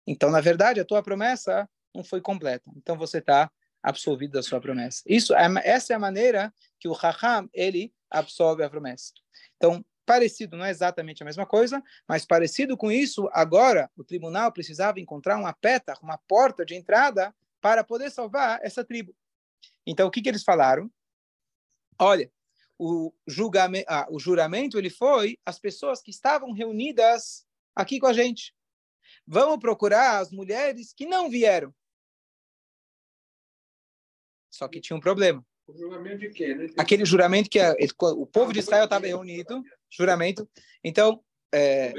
Então, 0.06 0.30
na 0.30 0.42
verdade, 0.42 0.80
a 0.80 0.86
tua 0.86 1.04
promessa 1.04 1.70
não 1.94 2.04
foi 2.04 2.22
completa. 2.22 2.72
Então, 2.76 2.98
você 2.98 3.18
está 3.18 3.52
absolvido 3.82 4.34
da 4.34 4.44
sua 4.44 4.60
promessa. 4.60 5.02
Isso, 5.06 5.34
é 5.36 5.48
essa 5.64 5.94
é 5.94 5.96
a 5.96 6.00
maneira 6.00 6.54
que 6.80 6.88
o 6.88 6.94
Raham, 6.94 7.50
ele 7.54 7.94
absolve 8.10 8.64
a 8.64 8.70
promessa. 8.70 9.14
Então, 9.56 9.84
parecido, 10.06 10.56
não 10.56 10.66
é 10.66 10.72
exatamente 10.72 11.22
a 11.22 11.26
mesma 11.26 11.46
coisa, 11.46 11.84
mas 12.08 12.26
parecido 12.26 12.78
com 12.78 12.92
isso, 12.92 13.30
agora 13.34 13.92
o 13.96 14.04
tribunal 14.04 14.52
precisava 14.52 15.00
encontrar 15.00 15.38
uma 15.38 15.54
peta, 15.54 15.98
uma 16.02 16.18
porta 16.18 16.66
de 16.66 16.76
entrada 16.76 17.36
para 17.62 17.84
poder 17.84 18.10
salvar 18.10 18.60
essa 18.64 18.86
tribo. 18.86 19.14
Então, 19.86 20.08
o 20.08 20.12
que, 20.12 20.22
que 20.22 20.30
eles 20.30 20.44
falaram? 20.44 20.90
Olha, 22.00 22.32
o, 22.78 23.14
julgamento, 23.28 23.86
ah, 23.90 24.08
o 24.10 24.20
juramento 24.20 24.78
ele 24.78 24.90
foi 24.90 25.38
as 25.46 25.60
pessoas 25.60 26.02
que 26.02 26.12
estavam 26.12 26.52
reunidas 26.54 27.46
aqui 27.76 28.00
com 28.00 28.08
a 28.08 28.14
gente. 28.14 28.56
Vamos 29.26 29.60
procurar 29.60 30.20
as 30.20 30.32
mulheres 30.32 30.94
que 30.94 31.06
não 31.06 31.30
vieram. 31.30 31.74
Só 34.58 34.68
que 34.68 34.82
tinha 34.82 34.98
um 34.98 35.00
problema. 35.00 35.46
O 35.68 35.78
juramento 35.78 36.18
de 36.18 36.30
quê? 36.30 36.56
Né? 36.56 36.68
Aquele 36.78 37.06
juramento 37.06 37.48
que 37.48 37.60
a, 37.60 37.76
o 38.02 38.26
povo 38.26 38.52
de 38.52 38.58
Israel 38.58 38.86
estava 38.86 39.06
reunido, 39.06 39.62
juramento. 39.88 40.50
Então, 40.84 41.24
é, 41.54 41.94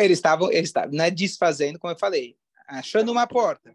eles 0.00 0.18
estavam, 0.18 0.50
eles 0.50 0.68
estavam, 0.68 0.90
não 0.92 1.04
é 1.04 1.10
desfazendo, 1.12 1.78
como 1.78 1.92
eu 1.92 1.98
falei, 1.98 2.36
achando 2.66 3.12
uma 3.12 3.24
porta, 3.24 3.72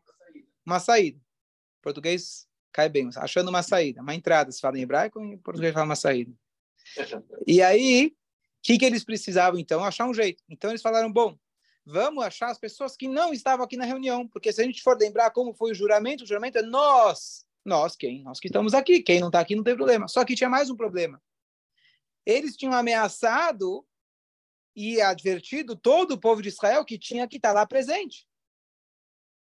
uma 0.65 0.79
saída. 0.79 1.17
Em 1.17 1.81
português 1.81 2.47
cai 2.73 2.89
bem, 2.89 3.09
achando 3.15 3.47
uma 3.47 3.63
saída, 3.63 4.01
uma 4.01 4.13
entrada, 4.13 4.51
se 4.51 4.59
fala 4.59 4.77
em 4.77 4.81
hebraico, 4.81 5.21
em 5.21 5.37
português 5.37 5.73
fala 5.73 5.85
uma 5.85 5.95
saída. 5.95 6.33
E 7.47 7.61
aí, 7.61 8.07
o 8.07 8.11
que, 8.61 8.77
que 8.77 8.85
eles 8.85 9.05
precisavam 9.05 9.57
então? 9.57 9.83
Achar 9.83 10.05
um 10.05 10.13
jeito. 10.13 10.43
Então 10.49 10.69
eles 10.69 10.81
falaram, 10.81 11.11
bom, 11.11 11.37
vamos 11.85 12.23
achar 12.23 12.49
as 12.49 12.57
pessoas 12.57 12.95
que 12.95 13.07
não 13.07 13.33
estavam 13.33 13.65
aqui 13.65 13.77
na 13.77 13.85
reunião, 13.85 14.27
porque 14.27 14.51
se 14.51 14.61
a 14.61 14.65
gente 14.65 14.81
for 14.81 14.97
lembrar 14.97 15.31
como 15.31 15.53
foi 15.53 15.71
o 15.71 15.75
juramento, 15.75 16.23
o 16.23 16.27
juramento 16.27 16.57
é 16.57 16.61
nós 16.61 17.45
nós, 17.65 17.95
quem? 17.95 18.23
Nós 18.23 18.39
que 18.39 18.47
estamos 18.47 18.73
aqui. 18.73 19.01
Quem 19.01 19.19
não 19.19 19.27
está 19.27 19.39
aqui 19.39 19.55
não 19.55 19.63
tem 19.63 19.75
problema. 19.75 20.07
Só 20.07 20.23
que 20.25 20.35
tinha 20.35 20.49
mais 20.49 20.69
um 20.69 20.75
problema. 20.75 21.21
Eles 22.25 22.55
tinham 22.55 22.73
ameaçado 22.73 23.85
e 24.75 25.01
advertido 25.01 25.75
todo 25.75 26.11
o 26.11 26.19
povo 26.19 26.41
de 26.41 26.49
Israel 26.49 26.83
que 26.83 26.97
tinha 26.97 27.27
que 27.27 27.37
estar 27.37 27.53
lá 27.53 27.65
presente. 27.65 28.27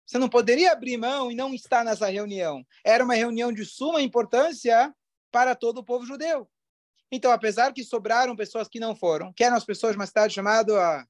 Você 0.05 0.17
não 0.17 0.29
poderia 0.29 0.71
abrir 0.71 0.97
mão 0.97 1.31
e 1.31 1.35
não 1.35 1.53
estar 1.53 1.83
nessa 1.83 2.07
reunião. 2.07 2.65
Era 2.83 3.03
uma 3.03 3.13
reunião 3.13 3.53
de 3.53 3.63
suma 3.63 4.01
importância 4.01 4.93
para 5.31 5.55
todo 5.55 5.79
o 5.79 5.83
povo 5.83 6.05
judeu. 6.05 6.49
Então, 7.11 7.31
apesar 7.31 7.73
que 7.73 7.83
sobraram 7.83 8.35
pessoas 8.35 8.67
que 8.67 8.79
não 8.79 8.95
foram, 8.95 9.31
que 9.33 9.43
eram 9.43 9.57
as 9.57 9.65
pessoas 9.65 9.93
de 9.93 9.99
uma 9.99 10.07
cidade 10.07 10.33
chamada 10.33 11.07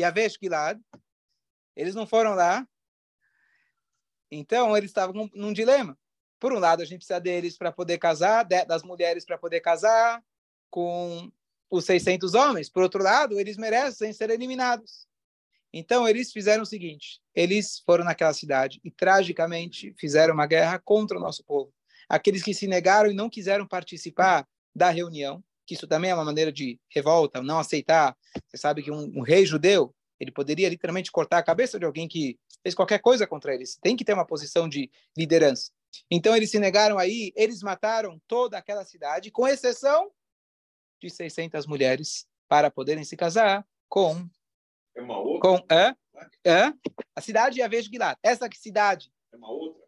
Yavesh 0.00 0.38
Gilad, 0.40 0.80
eles 1.76 1.94
não 1.94 2.06
foram 2.06 2.34
lá, 2.34 2.66
então, 4.30 4.76
eles 4.76 4.90
estavam 4.90 5.28
num 5.34 5.52
dilema. 5.52 5.98
Por 6.38 6.52
um 6.52 6.58
lado, 6.58 6.82
a 6.82 6.84
gente 6.84 6.98
precisa 6.98 7.20
deles 7.20 7.56
para 7.56 7.72
poder 7.72 7.98
casar, 7.98 8.44
das 8.44 8.82
mulheres 8.82 9.24
para 9.24 9.38
poder 9.38 9.60
casar 9.60 10.22
com 10.70 11.32
os 11.70 11.84
600 11.84 12.34
homens. 12.34 12.68
Por 12.68 12.82
outro 12.82 13.02
lado, 13.02 13.40
eles 13.40 13.56
merecem 13.56 14.12
ser 14.12 14.30
eliminados. 14.30 15.08
Então, 15.72 16.06
eles 16.06 16.32
fizeram 16.32 16.62
o 16.62 16.66
seguinte: 16.66 17.20
eles 17.34 17.80
foram 17.84 18.04
naquela 18.04 18.32
cidade 18.32 18.80
e, 18.84 18.90
tragicamente, 18.90 19.94
fizeram 19.98 20.34
uma 20.34 20.46
guerra 20.46 20.78
contra 20.78 21.18
o 21.18 21.20
nosso 21.20 21.42
povo. 21.44 21.72
Aqueles 22.08 22.42
que 22.42 22.54
se 22.54 22.66
negaram 22.66 23.10
e 23.10 23.14
não 23.14 23.28
quiseram 23.28 23.66
participar 23.66 24.46
da 24.74 24.90
reunião, 24.90 25.42
que 25.68 25.74
isso 25.74 25.86
também 25.86 26.10
é 26.10 26.14
uma 26.14 26.24
maneira 26.24 26.50
de 26.50 26.80
revolta, 26.88 27.42
não 27.42 27.58
aceitar. 27.58 28.16
Você 28.46 28.56
sabe 28.56 28.82
que 28.82 28.90
um, 28.90 29.18
um 29.18 29.20
rei 29.20 29.44
judeu 29.44 29.94
ele 30.18 30.32
poderia 30.32 30.66
literalmente 30.66 31.12
cortar 31.12 31.36
a 31.36 31.42
cabeça 31.42 31.78
de 31.78 31.84
alguém 31.84 32.08
que 32.08 32.38
fez 32.62 32.74
qualquer 32.74 33.00
coisa 33.00 33.26
contra 33.26 33.54
eles. 33.54 33.78
Tem 33.82 33.94
que 33.94 34.04
ter 34.04 34.14
uma 34.14 34.26
posição 34.26 34.66
de 34.66 34.90
liderança. 35.16 35.70
Então 36.10 36.34
eles 36.34 36.50
se 36.50 36.58
negaram 36.58 36.98
aí, 36.98 37.32
eles 37.36 37.62
mataram 37.62 38.18
toda 38.26 38.56
aquela 38.56 38.82
cidade, 38.82 39.30
com 39.30 39.46
exceção 39.46 40.10
de 41.00 41.10
600 41.10 41.66
mulheres, 41.66 42.26
para 42.48 42.70
poderem 42.70 43.04
se 43.04 43.14
casar 43.14 43.64
com 43.90 44.26
é 44.96 45.02
uma 45.02 45.18
outra? 45.18 45.50
com 45.50 45.74
é, 45.74 45.94
é, 46.44 46.72
a 47.14 47.20
cidade 47.20 47.56
de 47.56 47.62
Avesh 47.62 47.86
Gilad. 47.86 48.16
Essa 48.22 48.48
cidade 48.54 49.12
é 49.30 49.36
uma 49.36 49.50
outra. 49.50 49.84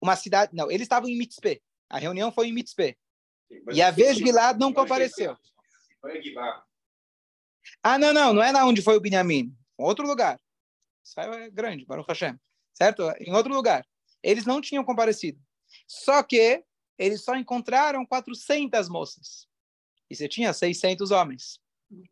Uma 0.00 0.14
cidade, 0.14 0.54
não, 0.54 0.70
eles 0.70 0.82
estavam 0.82 1.08
em 1.08 1.18
Mitzpeh. 1.18 1.60
A 1.90 1.98
reunião 1.98 2.30
foi 2.30 2.46
em 2.46 2.52
Mitzpeh. 2.52 2.96
Sim, 3.48 3.64
e 3.72 3.82
Avesh 3.82 4.18
Gilad 4.18 4.58
não 4.58 4.72
compareceu. 4.72 5.36
Ah, 7.82 7.98
não, 7.98 8.12
não, 8.12 8.32
não 8.32 8.42
é 8.42 8.52
na 8.52 8.64
onde 8.66 8.82
foi 8.82 8.96
o 8.96 9.00
Benjamin. 9.00 9.54
Outro 9.76 10.06
lugar. 10.06 10.40
Israel 11.04 11.34
é 11.34 11.50
grande, 11.50 11.86
Baruch 11.86 12.08
Hashem. 12.08 12.38
Certo? 12.74 13.10
Em 13.18 13.32
outro 13.32 13.52
lugar. 13.52 13.86
Eles 14.22 14.44
não 14.44 14.60
tinham 14.60 14.84
comparecido. 14.84 15.40
Só 15.86 16.22
que 16.22 16.64
eles 16.98 17.22
só 17.22 17.36
encontraram 17.36 18.04
400 18.04 18.88
moças. 18.88 19.48
E 20.10 20.16
você 20.16 20.28
tinha 20.28 20.52
600 20.52 21.10
homens. 21.10 21.60
O 21.90 22.02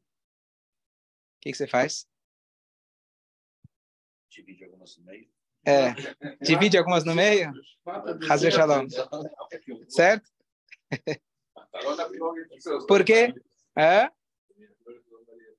que, 1.40 1.50
que 1.50 1.54
você 1.54 1.66
faz? 1.66 2.06
Divide 4.30 4.64
algumas 4.64 4.96
no 4.96 5.04
meio. 5.04 5.30
É, 5.64 5.94
divide 6.42 6.78
algumas 6.78 7.04
no 7.04 7.14
meio. 7.14 7.52
Hazer 8.30 8.52
Shalom. 8.52 8.86
Certo? 9.88 10.30
Porque, 12.86 13.34
é? 13.76 14.10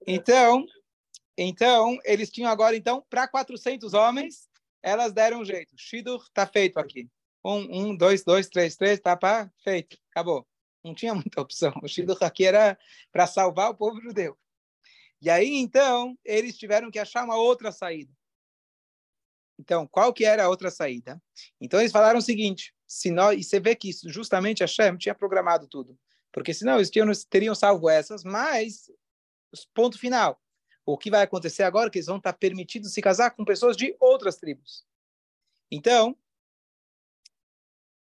Então, 0.06 0.66
então, 1.38 2.00
eles 2.04 2.32
tinham 2.32 2.50
agora, 2.50 2.76
então, 2.76 3.06
para 3.10 3.28
400 3.28 3.94
homens, 3.94 4.50
elas 4.82 5.14
deram 5.14 5.42
um 5.42 5.46
jeito. 5.46 5.74
Shidur 5.78 6.24
está 6.24 6.48
feito 6.48 6.80
aqui. 6.80 7.08
Um, 7.46 7.90
um, 7.90 7.96
dois, 7.96 8.24
dois, 8.24 8.48
três, 8.48 8.76
três, 8.76 9.00
tá 9.00 9.16
pá, 9.16 9.52
feito. 9.64 9.98
Acabou. 10.10 10.48
Não 10.84 10.96
tinha 10.96 11.14
muita 11.14 11.42
opção. 11.42 11.74
O 11.84 11.88
Shidur 11.88 12.18
aqui 12.22 12.46
era 12.46 12.78
para 13.12 13.28
salvar 13.28 13.70
o 13.70 13.76
povo 13.76 14.02
judeu. 14.02 14.38
E 15.22 15.30
aí, 15.30 15.56
então, 15.56 16.18
eles 16.24 16.58
tiveram 16.58 16.90
que 16.90 17.00
achar 17.00 17.24
uma 17.24 17.36
outra 17.36 17.72
saída. 17.72 18.12
Então, 19.60 19.88
qual 19.88 20.14
que 20.14 20.24
era 20.24 20.46
a 20.46 20.50
outra 20.50 20.70
saída? 20.70 21.22
Então, 21.60 21.80
eles 21.80 21.92
falaram 21.92 22.20
o 22.20 22.22
seguinte, 22.22 22.74
se 22.86 23.12
nós, 23.12 23.40
e 23.40 23.44
você 23.44 23.60
vê 23.60 23.76
que 23.76 23.90
isso, 23.90 24.10
justamente 24.10 24.66
Shem 24.68 24.96
tinha 24.98 25.16
programado 25.16 25.68
tudo. 25.68 25.98
Porque 26.32 26.54
senão 26.54 26.76
eles 26.76 27.26
teriam 27.26 27.56
salvo 27.56 27.90
essas, 27.90 28.24
mas, 28.24 28.92
ponto 29.74 29.98
final. 30.00 30.42
O 30.86 30.98
que 30.98 31.12
vai 31.12 31.24
acontecer 31.24 31.64
agora 31.64 31.88
é 31.88 31.92
que 31.92 31.98
eles 31.98 32.08
vão 32.08 32.18
estar 32.18 32.34
permitidos 32.34 32.94
se 32.94 33.02
casar 33.02 33.32
com 33.32 33.44
pessoas 33.44 33.76
de 33.76 33.96
outras 34.00 34.38
tribos. 34.38 34.86
Então, 35.70 36.18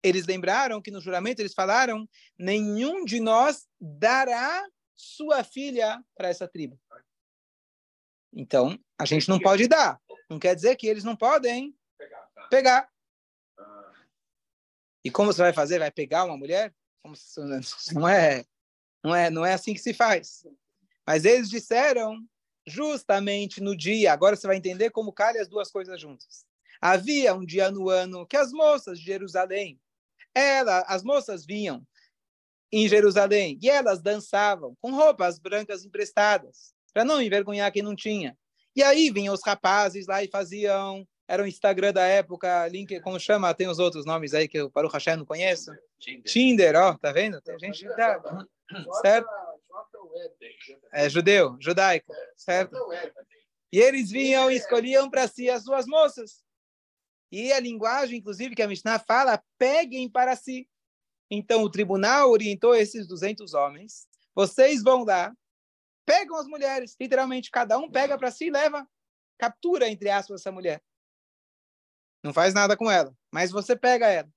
eles 0.04 0.26
lembraram 0.26 0.82
que 0.82 0.90
no 0.90 1.00
juramento 1.00 1.40
eles 1.40 1.54
falaram: 1.54 2.10
nenhum 2.38 3.06
de 3.06 3.20
nós 3.20 3.68
dará 3.80 4.68
sua 4.96 5.44
filha 5.44 6.04
para 6.16 6.30
essa 6.30 6.48
tribo. 6.48 6.80
Então, 8.34 8.80
a 8.98 9.06
gente 9.06 9.28
não 9.30 9.40
pode 9.40 9.68
dar. 9.68 10.02
Não 10.30 10.40
quer 10.40 10.56
dizer 10.56 10.76
que 10.76 10.88
eles 10.88 11.04
não 11.04 11.16
podem 11.16 11.76
pegar. 12.50 12.90
E 15.04 15.12
como 15.12 15.34
você 15.34 15.42
vai 15.42 15.54
fazer? 15.54 15.80
Vai 15.80 15.92
pegar 15.92 16.24
uma 16.24 16.38
mulher? 16.38 16.74
Não 17.94 18.08
é, 18.08 18.46
não 19.04 19.16
é, 19.16 19.30
não 19.30 19.46
é 19.46 19.54
assim 19.54 19.74
que 19.74 19.80
se 19.80 19.94
faz. 19.94 20.46
Mas 21.06 21.26
eles 21.26 21.50
disseram 21.50 22.18
justamente 22.66 23.62
no 23.62 23.76
dia. 23.76 24.14
Agora 24.14 24.36
você 24.36 24.48
vai 24.48 24.58
entender 24.58 24.92
como 24.92 25.14
calha 25.14 25.42
as 25.42 25.48
duas 25.48 25.72
coisas 25.72 26.00
juntas. 26.00 26.46
Havia 26.80 27.34
um 27.36 27.46
dia 27.46 27.70
no 27.70 27.90
ano 27.90 28.26
que 28.26 28.38
as 28.38 28.52
moças 28.52 29.00
de 29.00 29.06
Jerusalém, 29.06 29.80
ela, 30.34 30.80
as 30.88 31.04
moças 31.04 31.46
vinham 31.46 31.86
em 32.72 32.88
Jerusalém 32.88 33.60
e 33.62 33.70
elas 33.70 34.02
dançavam 34.02 34.76
com 34.80 34.92
roupas 34.92 35.38
brancas 35.38 35.84
emprestadas 35.84 36.74
para 36.94 37.06
não 37.06 37.22
envergonhar 37.22 37.72
quem 37.72 37.82
não 37.82 37.96
tinha. 37.96 38.38
E 38.76 38.82
aí 38.82 39.12
vinham 39.12 39.34
os 39.34 39.42
rapazes 39.46 40.08
lá 40.08 40.24
e 40.24 40.30
faziam. 40.30 41.08
Era 41.32 41.44
o 41.44 41.48
Instagram 41.48 41.94
da 41.94 42.06
época, 42.06 42.68
link, 42.68 43.00
como 43.00 43.18
chama? 43.18 43.54
Tem 43.54 43.68
os 43.68 43.80
outros 43.80 44.06
nomes 44.06 44.34
aí 44.34 44.50
que 44.50 44.58
eu, 44.58 44.70
para 44.70 44.86
o 44.86 44.90
Hashem, 44.90 45.16
não 45.16 45.26
conheço. 45.26 45.72
Tinder, 45.98 46.24
Tinder 46.24 46.76
ó, 46.76 46.98
tá 46.98 47.14
vendo? 47.14 47.40
Tem 47.42 47.58
gente 47.58 47.88
que 47.88 47.96
tá. 47.96 48.22
Certo? 49.02 49.30
É 50.92 51.10
judeu, 51.10 51.56
judaico, 51.60 52.14
certo? 52.36 52.76
E 53.72 53.80
eles 53.80 54.12
vinham 54.12 54.52
e 54.52 54.58
escolhiam 54.58 55.10
para 55.10 55.26
si 55.26 55.50
as 55.50 55.64
suas 55.64 55.88
moças. 55.88 56.44
E 57.32 57.54
a 57.54 57.62
linguagem, 57.62 58.20
inclusive, 58.20 58.54
que 58.54 58.62
a 58.62 58.68
Mishnah 58.68 59.00
fala, 59.00 59.42
peguem 59.58 60.10
para 60.10 60.36
si. 60.36 60.68
Então, 61.30 61.64
o 61.64 61.72
tribunal 61.72 62.30
orientou 62.30 62.76
esses 62.76 63.08
200 63.08 63.54
homens. 63.54 64.06
Vocês 64.36 64.84
vão 64.84 65.06
lá 65.06 65.34
pegam 66.06 66.36
as 66.36 66.48
mulheres, 66.48 66.94
literalmente, 67.00 67.50
cada 67.50 67.78
um 67.78 67.90
pega 67.90 68.18
para 68.18 68.30
si 68.32 68.48
e 68.48 68.52
leva, 68.52 68.86
captura, 69.38 69.88
entre 69.88 70.10
aspas, 70.10 70.42
essa 70.42 70.52
mulher. 70.52 70.82
Não 72.24 72.34
faz 72.34 72.54
nada 72.54 72.78
com 72.78 72.90
ela, 72.90 73.16
mas 73.32 73.52
você 73.52 73.76
pega 73.76 74.08
ela. 74.08 74.30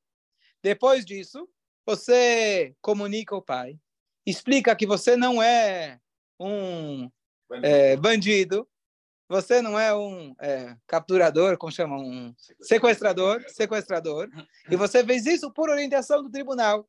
Depois 0.62 1.04
disso, 1.04 1.48
você 1.86 2.74
comunica 2.80 3.34
ao 3.34 3.42
pai, 3.42 3.78
explica 4.26 4.74
que 4.74 4.86
você 4.86 5.16
não 5.16 5.42
é 5.42 6.00
um 6.40 7.10
bandido, 7.48 7.66
é, 7.66 7.96
bandido 7.96 8.68
você 9.28 9.62
não 9.62 9.78
é 9.78 9.94
um 9.94 10.34
é, 10.40 10.76
capturador, 10.86 11.56
como 11.56 11.72
chama? 11.72 11.96
Um 11.96 12.34
sequestrador, 12.60 13.42
sequestrador, 13.48 14.28
e 14.70 14.76
você 14.76 15.04
fez 15.04 15.26
isso 15.26 15.50
por 15.50 15.70
orientação 15.70 16.22
do 16.22 16.30
tribunal. 16.30 16.88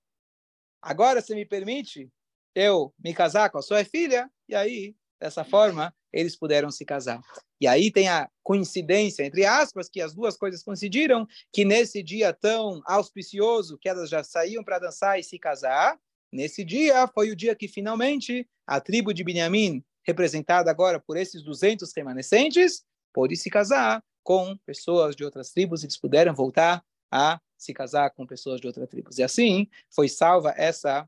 Agora, 0.82 1.22
se 1.22 1.34
me 1.34 1.46
permite, 1.46 2.12
eu 2.54 2.94
me 3.00 3.14
casar 3.14 3.50
com 3.50 3.58
a 3.58 3.62
sua 3.62 3.84
filha, 3.86 4.30
e 4.48 4.56
aí, 4.56 4.96
dessa 5.20 5.44
forma, 5.44 5.96
eles 6.15 6.36
puderam 6.36 6.71
se 6.71 6.86
casar. 6.86 7.21
E 7.60 7.67
aí 7.67 7.91
tem 7.91 8.08
a 8.08 8.30
coincidência, 8.41 9.25
entre 9.25 9.45
aspas, 9.45 9.89
que 9.89 9.99
as 9.99 10.13
duas 10.13 10.38
coisas 10.38 10.63
coincidiram, 10.63 11.28
que 11.51 11.65
nesse 11.65 12.01
dia 12.01 12.32
tão 12.34 12.82
auspicioso, 12.86 13.78
que 13.78 13.89
elas 13.89 14.10
já 14.10 14.23
saíam 14.23 14.63
para 14.63 14.80
dançar 14.80 15.19
e 15.19 15.23
se 15.23 15.38
casar, 15.38 15.99
nesse 16.32 16.63
dia 16.63 17.06
foi 17.13 17.32
o 17.32 17.36
dia 17.36 17.54
que 17.54 17.67
finalmente 17.67 18.47
a 18.65 18.80
tribo 18.80 19.13
de 19.13 19.25
Benjamim, 19.25 19.84
representada 20.08 20.71
agora 20.71 20.99
por 20.99 21.17
esses 21.17 21.43
200 21.43 21.91
remanescentes, 21.93 22.86
pôde 23.13 23.36
se 23.36 23.49
casar 23.49 24.01
com 24.23 24.58
pessoas 24.65 25.15
de 25.15 25.23
outras 25.25 25.51
tribos, 25.51 25.84
eles 25.84 25.97
puderam 25.97 26.34
voltar 26.34 26.84
a 27.12 27.39
se 27.58 27.73
casar 27.73 28.10
com 28.12 28.25
pessoas 28.25 28.62
de 28.62 28.67
outras 28.67 28.88
tribos. 28.88 29.17
E 29.17 29.23
assim 29.23 29.67
foi 29.93 30.08
salva 30.08 30.54
essa 30.56 31.08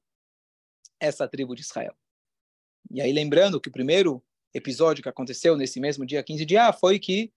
essa 0.99 1.27
tribo 1.27 1.55
de 1.55 1.61
Israel. 1.61 1.95
E 2.89 3.01
aí, 3.01 3.11
lembrando 3.11 3.59
que 3.59 3.69
o 3.69 3.71
primeiro 3.71 4.23
episódio 4.57 5.03
que 5.03 5.09
aconteceu 5.09 5.55
nesse 5.55 5.79
mesmo 5.79 6.05
dia 6.05 6.23
15 6.23 6.45
de 6.45 6.57
A 6.57 6.73
foi 6.73 6.99
que 6.99 7.31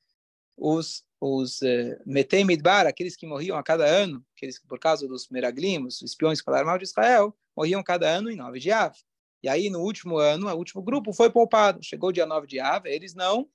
os, 0.56 1.04
os 1.20 1.60
Metei 2.04 2.44
Midbar, 2.44 2.86
aqueles 2.86 3.16
que 3.16 3.26
morriam 3.26 3.56
a 3.56 3.62
cada 3.62 3.84
ano, 3.84 4.24
aqueles 4.36 4.58
que 4.58 4.66
por 4.66 4.78
causa 4.78 5.06
dos 5.06 5.28
Meraglim, 5.28 5.86
os 5.86 6.02
espiões 6.02 6.40
que 6.40 6.44
falaram 6.44 6.66
mal 6.66 6.78
de 6.78 6.84
Israel, 6.84 7.36
morriam 7.56 7.82
cada 7.82 8.08
ano 8.08 8.30
em 8.30 8.36
9 8.36 8.58
de 8.58 8.72
Av. 8.72 8.94
E 9.42 9.48
aí, 9.48 9.70
no 9.70 9.80
último 9.80 10.18
ano, 10.18 10.48
o 10.48 10.56
último 10.56 10.82
grupo 10.82 11.12
foi 11.12 11.30
poupado. 11.30 11.82
Chegou 11.82 12.10
o 12.10 12.12
dia 12.12 12.26
9 12.26 12.46
de 12.46 12.60
Av, 12.60 12.86
eles 12.86 13.14
não 13.14 13.48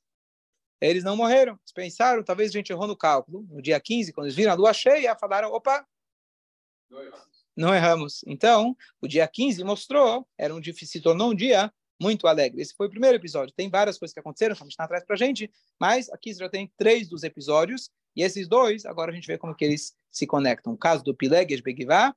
eles 0.81 1.03
não 1.03 1.15
morreram. 1.15 1.53
Eles 1.53 1.71
pensaram, 1.73 2.23
talvez 2.23 2.49
a 2.49 2.53
gente 2.53 2.71
errou 2.71 2.87
no 2.87 2.97
cálculo. 2.97 3.43
No 3.49 3.61
dia 3.61 3.79
15, 3.79 4.11
quando 4.11 4.27
eles 4.27 4.35
viram 4.35 4.51
a 4.51 4.55
lua 4.55 4.73
cheia, 4.73 5.15
falaram, 5.15 5.51
opa, 5.51 5.87
não 7.55 7.73
erramos. 7.73 8.23
Então, 8.27 8.75
o 9.01 9.07
dia 9.07 9.27
15 9.27 9.63
mostrou, 9.63 10.27
era 10.37 10.53
um 10.53 10.61
se 10.61 11.01
tornou 11.01 11.31
um 11.31 11.35
dia 11.35 11.71
muito 12.01 12.27
alegre. 12.27 12.61
Esse 12.61 12.73
foi 12.75 12.87
o 12.87 12.89
primeiro 12.89 13.17
episódio. 13.17 13.53
Tem 13.55 13.69
várias 13.69 13.97
coisas 13.97 14.13
que 14.13 14.19
aconteceram, 14.19 14.55
gente 14.55 14.69
está 14.69 14.83
atrás 14.83 15.03
para 15.05 15.15
gente, 15.15 15.49
mas 15.79 16.09
aqui 16.09 16.33
já 16.33 16.49
tem 16.49 16.71
três 16.77 17.07
dos 17.07 17.23
episódios, 17.23 17.89
e 18.15 18.23
esses 18.23 18.47
dois, 18.47 18.85
agora 18.85 19.11
a 19.11 19.15
gente 19.15 19.27
vê 19.27 19.37
como 19.37 19.55
que 19.55 19.65
eles 19.65 19.93
se 20.11 20.25
conectam. 20.25 20.73
O 20.73 20.77
caso 20.77 21.03
do 21.03 21.13
Pileg 21.13 21.53
e 21.53 21.61
Begivá, 21.61 22.15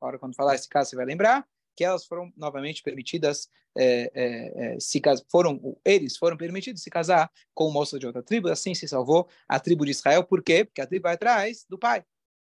agora 0.00 0.18
quando 0.18 0.34
falar 0.34 0.54
esse 0.54 0.68
caso 0.68 0.90
você 0.90 0.96
vai 0.96 1.04
lembrar, 1.04 1.46
que 1.76 1.84
elas 1.84 2.06
foram 2.06 2.32
novamente 2.36 2.82
permitidas 2.82 3.48
é, 3.76 4.10
é, 4.14 4.74
é, 4.74 4.80
se 4.80 5.02
foram 5.28 5.76
eles 5.84 6.16
foram 6.16 6.36
permitidos 6.36 6.82
se 6.82 6.88
casar 6.88 7.28
com 7.52 7.70
moça 7.70 7.98
de 7.98 8.06
outra 8.06 8.22
tribo, 8.22 8.48
assim 8.48 8.74
se 8.74 8.86
salvou 8.86 9.28
a 9.48 9.58
tribo 9.58 9.84
de 9.84 9.90
Israel. 9.90 10.24
Por 10.24 10.42
quê? 10.42 10.64
Porque 10.64 10.80
a 10.80 10.86
tribo 10.86 11.02
vai 11.02 11.14
atrás 11.14 11.66
do 11.68 11.78
pai. 11.78 12.04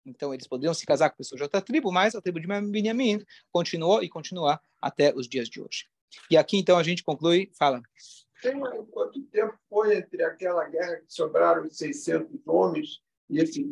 Então, 0.05 0.35
eles 0.35 0.49
poderiam 0.49 0.75
se 0.75 0.85
casar 0.85 1.11
com 1.11 1.17
pessoas 1.17 1.39
de 1.39 1.45
outra 1.45 1.61
tribo, 1.61 1.93
mas 1.93 2.15
a 2.17 2.21
tribo 2.21 2.41
de 2.41 2.47
Benjamim 2.47 3.25
continuou 3.53 4.03
e 4.03 4.09
continua 4.09 4.61
até 4.81 5.15
os 5.15 5.29
dias 5.29 5.49
de 5.49 5.61
hoje. 5.61 5.92
E 6.31 6.37
aqui, 6.37 6.59
então, 6.59 6.79
a 6.79 6.83
gente 6.83 7.03
conclui, 7.03 7.51
fala. 7.59 7.83
Tem, 8.43 8.59
quanto 8.91 9.23
tempo 9.25 9.55
foi 9.69 9.99
entre 9.99 10.23
aquela 10.25 10.69
guerra 10.69 10.97
que 10.97 11.13
sobraram 11.13 11.69
600 11.71 12.47
homens 12.47 13.01
e 13.31 13.39
esse 13.39 13.65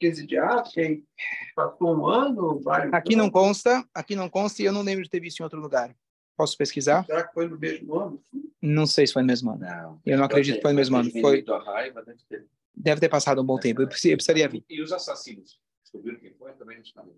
15 0.00 0.26
de? 0.26 0.36
Quem 0.72 1.06
passou 1.54 1.96
um 1.96 2.06
ano? 2.06 2.60
Aqui 2.92 3.14
não 3.14 3.30
consta, 3.30 3.84
aqui 3.94 4.16
não 4.16 4.28
consta 4.28 4.62
e 4.62 4.64
eu 4.64 4.72
não 4.72 4.82
lembro 4.82 5.04
de 5.04 5.10
ter 5.10 5.20
visto 5.20 5.40
em 5.40 5.44
outro 5.44 5.60
lugar. 5.60 5.94
Posso 6.36 6.56
pesquisar? 6.56 7.04
Será 7.04 7.26
que 7.26 7.34
foi 7.34 7.48
no 7.48 7.58
mesmo 7.58 7.94
ano? 7.94 8.24
Não 8.60 8.86
sei 8.86 9.06
se 9.06 9.12
foi 9.12 9.22
no 9.22 9.28
mesmo 9.28 9.50
ano. 9.50 9.60
Não, 9.60 10.00
eu 10.04 10.18
não 10.18 10.24
acredito 10.24 10.56
que 10.56 10.62
foi 10.62 10.72
no 10.72 10.76
mesmo 10.76 10.96
ano. 10.96 11.10
Foi... 11.20 11.44
Raiva, 11.64 12.02
deve 12.04 12.20
ter 12.28 12.46
Deve 12.80 13.00
ter 13.00 13.08
passado 13.08 13.42
um 13.42 13.44
bom 13.44 13.58
tempo. 13.58 13.82
Eu 13.82 13.88
precisaria 13.88 14.48
vir. 14.48 14.64
E 14.68 14.80
os 14.80 14.92
assassinos? 14.92 15.58
Descobriram 15.82 16.20
quem 16.20 16.32
foi? 16.34 16.52
Também 16.52 16.78
não 16.78 16.84
sabem. 16.84 17.14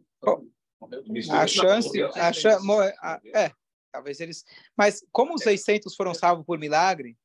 a 1.30 1.46
chance, 1.46 2.02
a 2.02 2.32
chance, 2.32 2.66
é, 3.34 3.52
talvez 3.92 4.20
eles. 4.20 4.44
Mas 4.76 5.04
como 5.12 5.34
os 5.34 5.42
600 5.42 5.94
foram 5.94 6.14
salvos 6.14 6.44
por 6.44 6.58
milagre, 6.58 7.16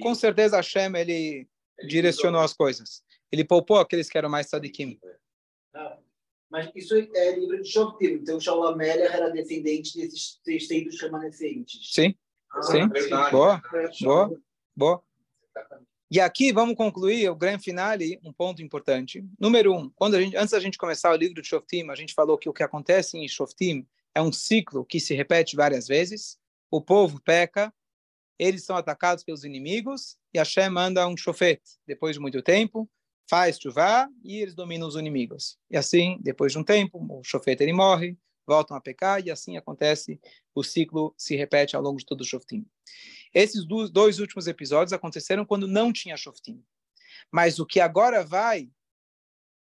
com 0.00 0.14
certeza 0.14 0.56
Hashem 0.56 0.94
ele 0.96 1.48
direcionou 1.86 2.40
as 2.40 2.52
coisas. 2.52 3.02
Ele 3.30 3.44
poupou 3.44 3.78
aqueles 3.78 4.08
que 4.08 4.16
eram 4.16 4.28
mais 4.28 4.48
sadikim. 4.48 4.98
Ah, 5.74 5.98
mas 6.50 6.70
isso 6.74 6.94
é 6.94 7.38
livro 7.38 7.60
de 7.60 7.68
Shoftim. 7.68 8.20
Então 8.22 8.38
Shalom 8.38 8.80
era 8.80 9.30
descendente 9.30 9.98
desses 9.98 10.40
600 10.44 11.00
remanescentes. 11.00 11.92
Sim, 11.92 12.14
ah, 12.52 12.62
sim. 12.62 12.88
Boa, 13.30 13.62
boa, 14.00 14.42
boa. 14.76 15.02
E 16.10 16.20
aqui 16.20 16.52
vamos 16.52 16.76
concluir 16.76 17.28
o 17.28 17.34
grande 17.34 17.64
finale, 17.64 18.20
um 18.22 18.32
ponto 18.32 18.62
importante. 18.62 19.24
Número 19.36 19.74
um, 19.74 19.90
quando 19.96 20.14
a 20.14 20.20
gente, 20.20 20.36
antes 20.36 20.52
da 20.52 20.60
gente 20.60 20.78
começar 20.78 21.10
o 21.10 21.16
livro 21.16 21.42
de 21.42 21.48
Shoftim, 21.48 21.90
a 21.90 21.94
gente 21.96 22.14
falou 22.14 22.38
que 22.38 22.48
o 22.48 22.52
que 22.52 22.62
acontece 22.62 23.18
em 23.18 23.26
Shoftim 23.26 23.84
é 24.14 24.22
um 24.22 24.32
ciclo 24.32 24.84
que 24.84 25.00
se 25.00 25.14
repete 25.14 25.56
várias 25.56 25.86
vezes. 25.86 26.38
O 26.70 26.80
povo 26.80 27.20
peca, 27.20 27.72
eles 28.38 28.64
são 28.64 28.76
atacados 28.76 29.24
pelos 29.24 29.44
inimigos 29.44 30.16
e 30.32 30.38
Hashem 30.38 30.70
manda 30.70 31.06
um 31.06 31.16
chofete. 31.16 31.78
Depois 31.86 32.14
de 32.14 32.20
muito 32.20 32.42
tempo, 32.42 32.88
faz 33.28 33.58
chuva 33.58 34.08
e 34.22 34.36
eles 34.36 34.54
dominam 34.54 34.86
os 34.86 34.96
inimigos. 34.96 35.58
E 35.70 35.76
assim, 35.76 36.18
depois 36.20 36.52
de 36.52 36.58
um 36.58 36.64
tempo, 36.64 36.98
o 36.98 37.22
chofete 37.24 37.62
ele 37.62 37.72
morre, 37.72 38.16
voltam 38.46 38.76
a 38.76 38.80
pecar, 38.80 39.24
e 39.24 39.30
assim 39.30 39.56
acontece, 39.56 40.20
o 40.54 40.62
ciclo 40.62 41.14
se 41.16 41.34
repete 41.34 41.74
ao 41.74 41.82
longo 41.82 41.98
de 41.98 42.06
todo 42.06 42.20
o 42.20 42.24
Shoftim. 42.24 42.66
Esses 43.32 43.64
dois 43.64 44.18
últimos 44.18 44.46
episódios 44.46 44.92
aconteceram 44.92 45.44
quando 45.44 45.66
não 45.66 45.92
tinha 45.92 46.16
Shoftim. 46.16 46.62
Mas 47.32 47.58
o 47.58 47.66
que 47.66 47.80
agora 47.80 48.24
vai, 48.24 48.70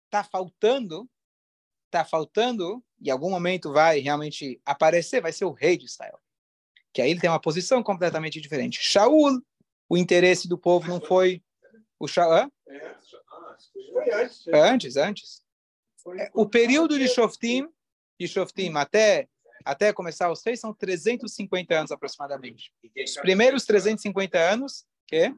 está 0.06 0.24
faltando, 0.24 1.10
está 1.94 2.04
faltando, 2.04 2.84
e 3.00 3.10
em 3.10 3.12
algum 3.12 3.30
momento 3.30 3.72
vai 3.72 4.00
realmente 4.00 4.60
aparecer, 4.66 5.22
vai 5.22 5.32
ser 5.32 5.46
o 5.46 5.52
rei 5.52 5.78
de 5.78 5.86
Israel. 5.86 6.20
Que 6.92 7.02
aí 7.02 7.12
ele 7.12 7.20
tem 7.20 7.30
uma 7.30 7.40
posição 7.40 7.84
completamente 7.84 8.42
diferente. 8.42 8.82
Shaul, 8.82 9.42
o 9.88 9.98
interesse 9.98 10.48
do 10.48 10.58
povo 10.58 10.88
não 10.88 11.00
foi 11.00 11.42
o 12.00 12.08
Shaul. 12.08 12.52
Antes, 14.54 14.98
antes. 14.98 15.44
É, 16.20 16.32
o 16.34 16.48
período 16.48 16.98
de 16.98 17.08
Shoftim, 17.08 17.68
de 18.20 18.28
Shoftim 18.28 18.74
até 18.76 19.30
até 19.66 19.94
começar 19.94 20.30
os 20.30 20.44
reis 20.44 20.60
são 20.60 20.74
350 20.74 21.74
anos 21.74 21.92
aproximadamente. 21.92 22.74
Os 23.06 23.16
primeiros 23.16 23.64
350 23.64 24.38
anos, 24.38 24.86
que 25.08 25.34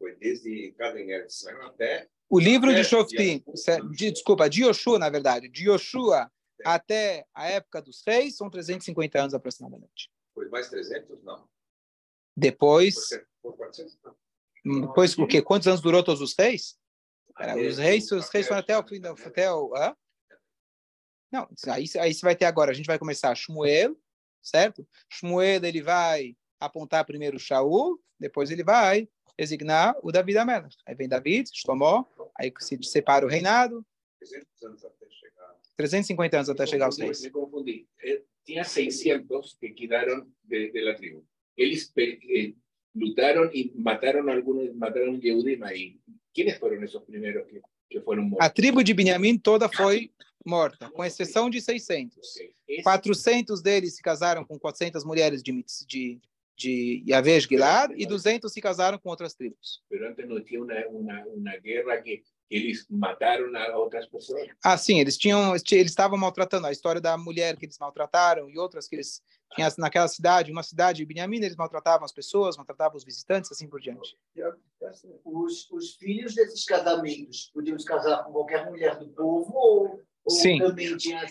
foi 0.00 0.16
desde 0.16 0.74
até 1.60 2.08
o 2.30 2.38
livro 2.38 2.74
de 2.74 2.82
Shoftim, 2.82 3.44
de, 3.92 4.10
desculpa, 4.10 4.48
de 4.48 4.64
Yoshua, 4.64 4.98
na 4.98 5.10
verdade, 5.10 5.48
de 5.48 5.68
Yoshua 5.68 6.30
até 6.64 7.26
a 7.34 7.48
época 7.48 7.82
dos 7.82 8.02
reis 8.06 8.36
são 8.36 8.48
350 8.48 9.20
anos 9.20 9.34
aproximadamente. 9.34 10.10
Foi 10.32 10.48
mais 10.48 10.68
300? 10.70 11.22
Não. 11.22 11.46
Depois. 12.36 12.94
Depois, 14.64 15.18
o 15.18 15.26
quê? 15.26 15.42
Quantos 15.42 15.68
anos 15.68 15.80
durou 15.80 16.02
todos 16.02 16.22
os 16.22 16.34
reis? 16.38 16.78
os 17.66 17.78
reis, 17.78 18.10
os 18.12 18.28
reis 18.28 18.46
foram 18.46 18.60
até 18.60 18.78
o 18.78 18.86
fim 18.86 19.00
da. 19.00 19.10
Até 19.10 19.50
o, 19.52 19.74
hã? 19.74 19.96
Não, 21.32 21.48
aí, 21.68 21.84
aí 21.98 22.14
você 22.14 22.20
vai 22.22 22.36
ter 22.36 22.44
agora, 22.44 22.70
a 22.70 22.74
gente 22.74 22.86
vai 22.86 22.98
começar 22.98 23.34
Shmuel, 23.34 23.96
certo? 24.42 24.86
Shmuel, 25.08 25.64
ele 25.64 25.80
vai 25.80 26.36
apontar 26.58 27.04
primeiro 27.06 27.38
Shaul, 27.38 28.00
depois 28.18 28.50
ele 28.50 28.64
vai 28.64 29.08
designar 29.40 29.96
o 30.02 30.12
David 30.12 30.36
Amelach. 30.36 30.76
Aí 30.86 30.94
vem 30.94 31.08
David, 31.08 31.48
Shlomo, 31.54 32.06
aí 32.38 32.52
se 32.58 32.78
separa 32.82 33.24
o 33.24 33.28
reinado. 33.28 33.84
300 34.18 34.62
anos 34.64 34.84
até 34.84 35.06
chegar. 35.08 35.56
350 35.78 36.36
anos 36.36 36.50
até 36.50 36.66
chegar 36.66 36.84
aos 36.86 36.98
reis. 36.98 37.22
Me 37.22 37.30
confundi. 37.30 37.88
Eh, 38.04 38.22
tinha 38.44 38.64
600 38.64 39.56
que 39.58 39.70
quedaram 39.70 40.26
de, 40.44 40.70
de 40.70 40.80
la 40.82 40.94
tribo. 40.94 41.26
Eles 41.56 41.90
eh, 41.96 42.52
lutaram 42.94 43.50
e 43.54 43.72
mataram 43.74 44.30
alguns, 44.30 44.74
mataram 44.74 45.14
Yehudim 45.14 45.62
aí. 45.62 45.98
Quem 46.34 46.52
foram 46.58 46.82
esses 46.84 47.00
primeiros 47.00 47.46
que, 47.48 47.62
que 47.88 48.00
foram 48.02 48.24
mortos? 48.24 48.46
A 48.46 48.50
tribo 48.50 48.84
de 48.84 48.92
Benjamim 48.92 49.38
toda 49.38 49.70
foi 49.70 50.12
morta, 50.44 50.90
com 50.90 51.02
exceção 51.02 51.48
de 51.48 51.62
600. 51.62 52.16
Okay. 52.16 52.82
400 52.82 53.62
deles 53.62 53.96
se 53.96 54.02
casaram 54.02 54.44
com 54.44 54.58
400 54.58 55.04
mulheres 55.04 55.42
de, 55.42 55.64
de, 55.86 56.20
de 56.60 57.02
Yavesh 57.08 57.46
Gilad 57.48 57.92
e 57.96 58.04
200 58.04 58.52
se 58.52 58.60
casaram 58.60 58.98
com 58.98 59.08
outras 59.08 59.32
tribos. 59.34 59.82
Mas 59.90 60.02
antes 60.02 60.28
não 60.28 60.42
tinha 60.42 60.62
uma, 60.62 60.74
uma, 60.88 61.24
uma 61.26 61.56
guerra 61.56 61.96
que 62.02 62.22
eles 62.50 62.86
mataram 62.90 63.50
outras 63.78 64.06
pessoas? 64.06 64.48
Ah, 64.62 64.76
sim, 64.76 65.00
eles 65.00 65.16
tinham, 65.16 65.54
eles 65.54 65.90
estavam 65.90 66.18
maltratando. 66.18 66.66
A 66.66 66.72
história 66.72 67.00
da 67.00 67.16
mulher 67.16 67.56
que 67.56 67.64
eles 67.64 67.78
maltrataram 67.78 68.50
e 68.50 68.58
outras 68.58 68.88
que 68.88 68.96
eles 68.96 69.22
tinham 69.54 69.70
naquela 69.78 70.08
cidade, 70.08 70.52
uma 70.52 70.62
cidade 70.62 70.98
de 70.98 71.06
Benjamim, 71.06 71.38
eles 71.38 71.56
maltratavam 71.56 72.04
as 72.04 72.12
pessoas, 72.12 72.56
maltratavam 72.56 72.96
os 72.96 73.04
visitantes, 73.04 73.50
assim 73.50 73.68
por 73.68 73.80
diante. 73.80 74.16
Os, 75.24 75.70
os 75.70 75.94
filhos 75.94 76.34
desses 76.34 76.64
casamentos 76.64 77.50
podiam 77.54 77.78
se 77.78 77.86
casar 77.86 78.24
com 78.24 78.32
qualquer 78.32 78.68
mulher 78.68 78.98
do 78.98 79.08
povo 79.08 79.52
ou 79.54 80.02
Sim. 80.28 80.60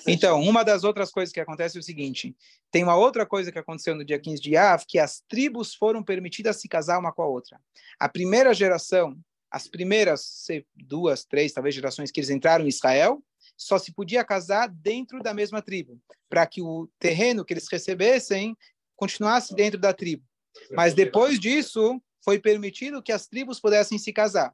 Então, 0.08 0.42
uma 0.42 0.64
das 0.64 0.84
outras 0.84 1.12
coisas 1.12 1.32
que 1.32 1.40
acontece 1.40 1.78
é 1.78 1.80
o 1.80 1.84
seguinte: 1.84 2.36
tem 2.72 2.84
uma 2.84 2.96
outra 2.96 3.26
coisa 3.26 3.52
que 3.52 3.60
aconteceu 3.60 3.96
no 3.96 4.04
dia 4.04 4.20
15 4.20 4.42
de 4.42 4.58
Av, 4.58 4.84
que 4.88 5.00
as 5.00 5.22
tribos 5.28 5.76
foram 5.76 6.04
permitidas 6.04 6.60
se 6.60 6.68
casar 6.68 7.00
uma 7.00 7.14
com 7.14 7.22
a 7.22 7.28
outra. 7.28 7.60
A 8.00 8.10
primeira 8.10 8.54
geração, 8.54 9.18
as 9.52 9.68
primeiras 9.68 10.48
duas, 10.76 11.24
três, 11.24 11.54
talvez 11.54 11.76
gerações 11.76 12.12
que 12.12 12.20
eles 12.20 12.30
entraram 12.30 12.66
em 12.66 12.70
Israel, 12.70 13.24
só 13.56 13.78
se 13.78 13.92
podia 13.92 14.24
casar 14.24 14.70
dentro 14.70 15.22
da 15.22 15.34
mesma 15.34 15.62
tribo, 15.62 16.00
para 16.30 16.46
que 16.46 16.62
o 16.62 16.90
terreno 16.98 17.44
que 17.46 17.54
eles 17.54 17.68
recebessem 17.70 18.56
continuasse 18.96 19.54
dentro 19.54 19.80
da 19.80 19.94
tribo. 19.94 20.24
Mas 20.72 20.94
depois 20.94 21.40
disso, 21.40 22.02
foi 22.24 22.40
permitido 22.40 23.02
que 23.02 23.12
as 23.12 23.28
tribos 23.28 23.60
pudessem 23.60 23.98
se 23.98 24.12
casar. 24.12 24.54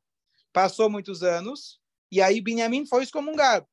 Passou 0.51 0.89
muitos 0.89 1.23
anos, 1.23 1.79
e 2.11 2.21
aí 2.21 2.41
Benjamim 2.41 2.85
foi 2.85 3.03
excomungado. 3.03 3.67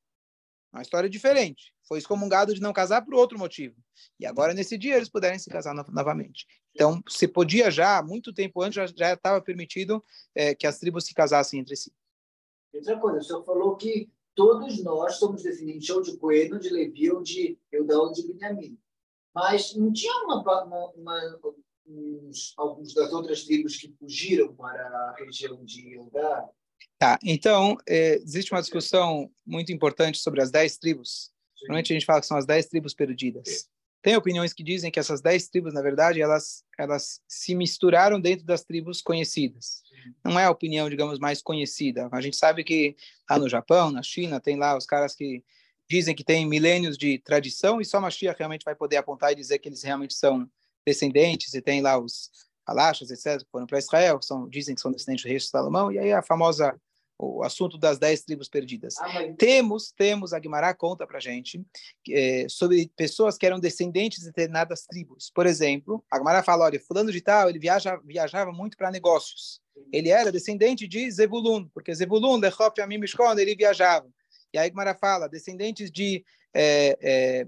Uma 0.72 0.82
história 0.82 1.08
diferente. 1.08 1.74
Foi 1.86 1.98
excomungado 1.98 2.54
de 2.54 2.60
não 2.60 2.72
casar 2.72 3.02
por 3.02 3.14
outro 3.14 3.38
motivo. 3.38 3.76
E 4.18 4.24
agora, 4.24 4.54
nesse 4.54 4.78
dia, 4.78 4.96
eles 4.96 5.10
puderem 5.10 5.38
se 5.38 5.50
casar 5.50 5.74
no 5.74 5.84
novamente. 5.92 6.46
Então, 6.74 7.02
se 7.06 7.28
podia 7.28 7.70
já, 7.70 8.02
muito 8.02 8.32
tempo 8.32 8.62
antes, 8.62 8.92
já 8.96 9.12
estava 9.12 9.40
permitido 9.42 10.02
é, 10.34 10.54
que 10.54 10.66
as 10.66 10.78
tribos 10.78 11.04
se 11.04 11.14
casassem 11.14 11.60
entre 11.60 11.76
si. 11.76 11.92
Outra 12.72 12.98
coisa, 12.98 13.18
o 13.18 13.22
senhor 13.22 13.44
falou 13.44 13.76
que 13.76 14.10
todos 14.34 14.82
nós 14.82 15.16
somos 15.16 15.42
descendentes 15.42 15.90
ou 15.90 16.00
de 16.00 16.16
Coelho, 16.16 16.58
de 16.58 16.70
Levi, 16.70 17.10
ou 17.10 17.22
de 17.22 17.58
Eudá, 17.70 17.98
ou 17.98 18.10
de 18.10 18.26
Benjamim. 18.26 18.78
Mas 19.34 19.74
não 19.74 19.92
tinha 19.92 20.14
uma, 20.24 20.40
uma, 20.40 20.90
uma 20.92 21.40
uns, 21.86 22.54
alguns 22.56 22.94
das 22.94 23.12
outras 23.12 23.44
tribos 23.44 23.76
que 23.76 23.92
fugiram 23.98 24.54
para 24.54 24.82
a 24.82 25.14
região 25.18 25.62
de 25.64 25.94
Eudá? 25.94 26.48
Tá, 27.02 27.18
então, 27.24 27.76
é, 27.84 28.14
existe 28.14 28.52
uma 28.52 28.60
discussão 28.60 29.28
muito 29.44 29.72
importante 29.72 30.18
sobre 30.18 30.40
as 30.40 30.52
dez 30.52 30.76
tribos. 30.78 31.32
Normalmente 31.62 31.92
a 31.92 31.94
gente 31.94 32.06
fala 32.06 32.20
que 32.20 32.28
são 32.28 32.36
as 32.36 32.46
dez 32.46 32.66
tribos 32.66 32.94
perdidas. 32.94 33.68
Tem 34.00 34.14
opiniões 34.14 34.52
que 34.52 34.62
dizem 34.62 34.88
que 34.88 35.00
essas 35.00 35.20
dez 35.20 35.48
tribos, 35.48 35.74
na 35.74 35.82
verdade, 35.82 36.20
elas, 36.20 36.62
elas 36.78 37.20
se 37.26 37.56
misturaram 37.56 38.20
dentro 38.20 38.46
das 38.46 38.62
tribos 38.62 39.02
conhecidas. 39.02 39.82
Não 40.24 40.38
é 40.38 40.44
a 40.44 40.50
opinião, 40.52 40.88
digamos, 40.88 41.18
mais 41.18 41.42
conhecida. 41.42 42.08
A 42.12 42.20
gente 42.20 42.36
sabe 42.36 42.62
que 42.62 42.94
lá 43.28 43.36
no 43.36 43.48
Japão, 43.48 43.90
na 43.90 44.04
China, 44.04 44.38
tem 44.38 44.56
lá 44.56 44.78
os 44.78 44.86
caras 44.86 45.16
que 45.16 45.42
dizem 45.90 46.14
que 46.14 46.22
tem 46.22 46.46
milênios 46.46 46.96
de 46.96 47.18
tradição 47.18 47.80
e 47.80 47.84
só 47.84 48.00
Mashiach 48.00 48.38
realmente 48.38 48.64
vai 48.64 48.76
poder 48.76 48.98
apontar 48.98 49.32
e 49.32 49.34
dizer 49.34 49.58
que 49.58 49.68
eles 49.68 49.82
realmente 49.82 50.14
são 50.14 50.48
descendentes 50.86 51.52
e 51.52 51.60
tem 51.60 51.80
lá 51.80 51.98
os 51.98 52.30
Alachas, 52.64 53.10
etc., 53.10 53.44
que 53.44 53.50
foram 53.50 53.66
para 53.66 53.78
Israel, 53.78 54.22
são, 54.22 54.48
dizem 54.48 54.76
que 54.76 54.80
são 54.80 54.92
descendentes 54.92 55.24
do 55.24 55.28
rei 55.28 55.36
de 55.36 55.44
Salomão, 55.44 55.90
e 55.90 55.98
aí 55.98 56.12
a 56.12 56.22
famosa 56.22 56.80
o 57.18 57.42
assunto 57.42 57.78
das 57.78 57.98
dez 57.98 58.22
tribos 58.22 58.48
perdidas. 58.48 58.94
Ah. 58.98 59.08
Temos, 59.38 59.92
temos, 59.92 60.32
a 60.32 60.38
Guimará 60.38 60.74
conta 60.74 61.06
para 61.06 61.20
gente 61.20 61.64
é, 62.10 62.46
sobre 62.48 62.90
pessoas 62.96 63.38
que 63.38 63.46
eram 63.46 63.60
descendentes 63.60 64.20
de 64.20 64.26
determinadas 64.26 64.82
tribos. 64.82 65.30
Por 65.34 65.46
exemplo, 65.46 66.04
a 66.10 66.18
Guimará 66.18 66.42
fala, 66.42 66.64
olha, 66.64 66.80
fulano 66.80 67.12
de 67.12 67.20
tal, 67.20 67.48
ele 67.48 67.58
viaja, 67.58 68.00
viajava 68.04 68.52
muito 68.52 68.76
para 68.76 68.90
negócios. 68.90 69.60
Ele 69.92 70.08
era 70.10 70.32
descendente 70.32 70.88
de 70.88 71.10
Zebulun, 71.10 71.68
porque 71.72 71.94
Zebulun, 71.94 72.38
Lechop, 72.38 72.80
Amim, 72.80 72.98
Mishkon, 72.98 73.38
ele 73.38 73.54
viajava. 73.54 74.08
E 74.52 74.58
aí 74.58 74.68
Guimará 74.68 74.94
fala, 74.94 75.28
descendentes 75.28 75.90
de 75.90 76.24
é, 76.54 76.98
é, 77.00 77.46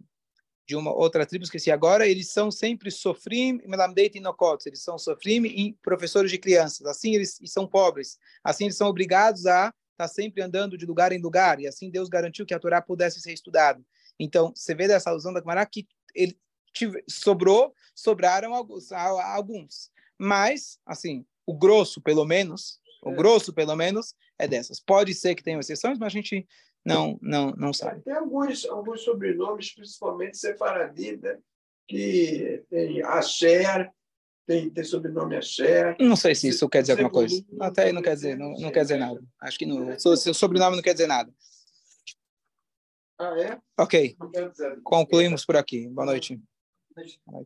de 0.67 0.75
uma 0.77 0.93
outra 0.93 1.27
tribo, 1.27 1.45
esqueci 1.45 1.71
agora, 1.71 2.07
eles 2.07 2.31
são 2.31 2.51
sempre 2.51 2.91
sofrim, 2.91 3.61
melamdeit 3.67 4.17
inokot, 4.17 4.67
eles 4.67 4.83
são 4.83 4.99
sofrim 4.99 5.45
e 5.45 5.75
professores 5.83 6.31
de 6.31 6.39
crianças, 6.39 6.87
assim 6.87 7.15
eles 7.15 7.39
e 7.41 7.47
são 7.47 7.67
pobres, 7.67 8.19
assim 8.43 8.65
eles 8.65 8.77
são 8.77 8.89
obrigados 8.89 9.47
a 9.47 9.67
estar 9.67 9.75
tá 9.97 10.09
sempre 10.09 10.43
andando 10.43 10.79
de 10.79 10.87
lugar 10.87 11.13
em 11.13 11.21
lugar, 11.21 11.61
e 11.61 11.67
assim 11.67 11.91
Deus 11.91 12.09
garantiu 12.09 12.47
que 12.47 12.55
a 12.55 12.59
Torá 12.59 12.81
pudesse 12.81 13.21
ser 13.21 13.33
estudada. 13.33 13.85
Então, 14.19 14.53
você 14.55 14.75
vê 14.75 14.89
dessa 14.89 15.11
alusão 15.11 15.33
da 15.33 15.41
Gemara 15.41 15.67
que 15.67 15.87
ele 16.15 16.39
tive, 16.73 17.05
sobrou, 17.09 17.75
sobraram 17.95 18.55
alguns, 18.55 18.91
alguns, 18.93 19.91
mas, 20.19 20.79
assim, 20.87 21.27
o 21.47 21.55
grosso, 21.55 22.01
pelo 22.01 22.25
menos, 22.25 22.79
o 23.03 23.11
é. 23.11 23.15
grosso, 23.15 23.53
pelo 23.53 23.77
menos, 23.77 24.15
é 24.39 24.49
dessas. 24.49 24.81
Pode 24.81 25.15
ser 25.15 25.35
que 25.35 25.43
tenham 25.43 25.61
exceções, 25.61 25.99
mas 25.99 26.07
a 26.07 26.11
gente 26.11 26.47
não, 26.85 27.19
não, 27.23 27.51
não 27.53 27.73
sabe. 27.73 28.03
Tem 28.03 28.15
alguns, 28.15 28.65
alguns 28.67 29.03
sobrenomes, 29.03 29.75
principalmente 29.75 30.37
sefaradita, 30.37 31.41
que 31.89 32.63
tem 32.69 33.03
Asher, 33.03 33.91
tem, 34.47 34.69
tem 34.71 34.85
sobrenome 34.85 35.37
Asher. 35.37 35.97
Não 35.99 36.17
sei 36.17 36.35
se 36.35 36.49
isso 36.49 36.69
quer 36.69 36.83
dizer 36.83 36.93
alguma 36.93 37.11
coisa. 37.11 37.43
Até 37.61 37.85
aí 37.85 37.93
não 37.93 38.03
quer 38.03 38.15
dizer, 38.15 38.37
não, 38.37 38.53
não 38.53 38.71
quer 38.71 38.83
dizer 38.83 38.99
nada. 38.99 39.23
Acho 39.41 39.59
que 39.59 39.67
não. 39.67 39.99
Seu 39.99 40.35
sobrenome 40.35 40.77
não 40.77 40.83
quer 40.83 40.93
dizer 40.93 41.07
nada. 41.07 41.33
Ah, 43.19 43.35
é? 43.41 43.61
Ok. 43.79 44.17
Concluímos 44.83 45.47
por 45.47 45.57
aqui. 45.57 45.89
Boa 45.89 46.07
noite. 46.07 46.37
Boa 46.37 47.07
noite. 47.07 47.21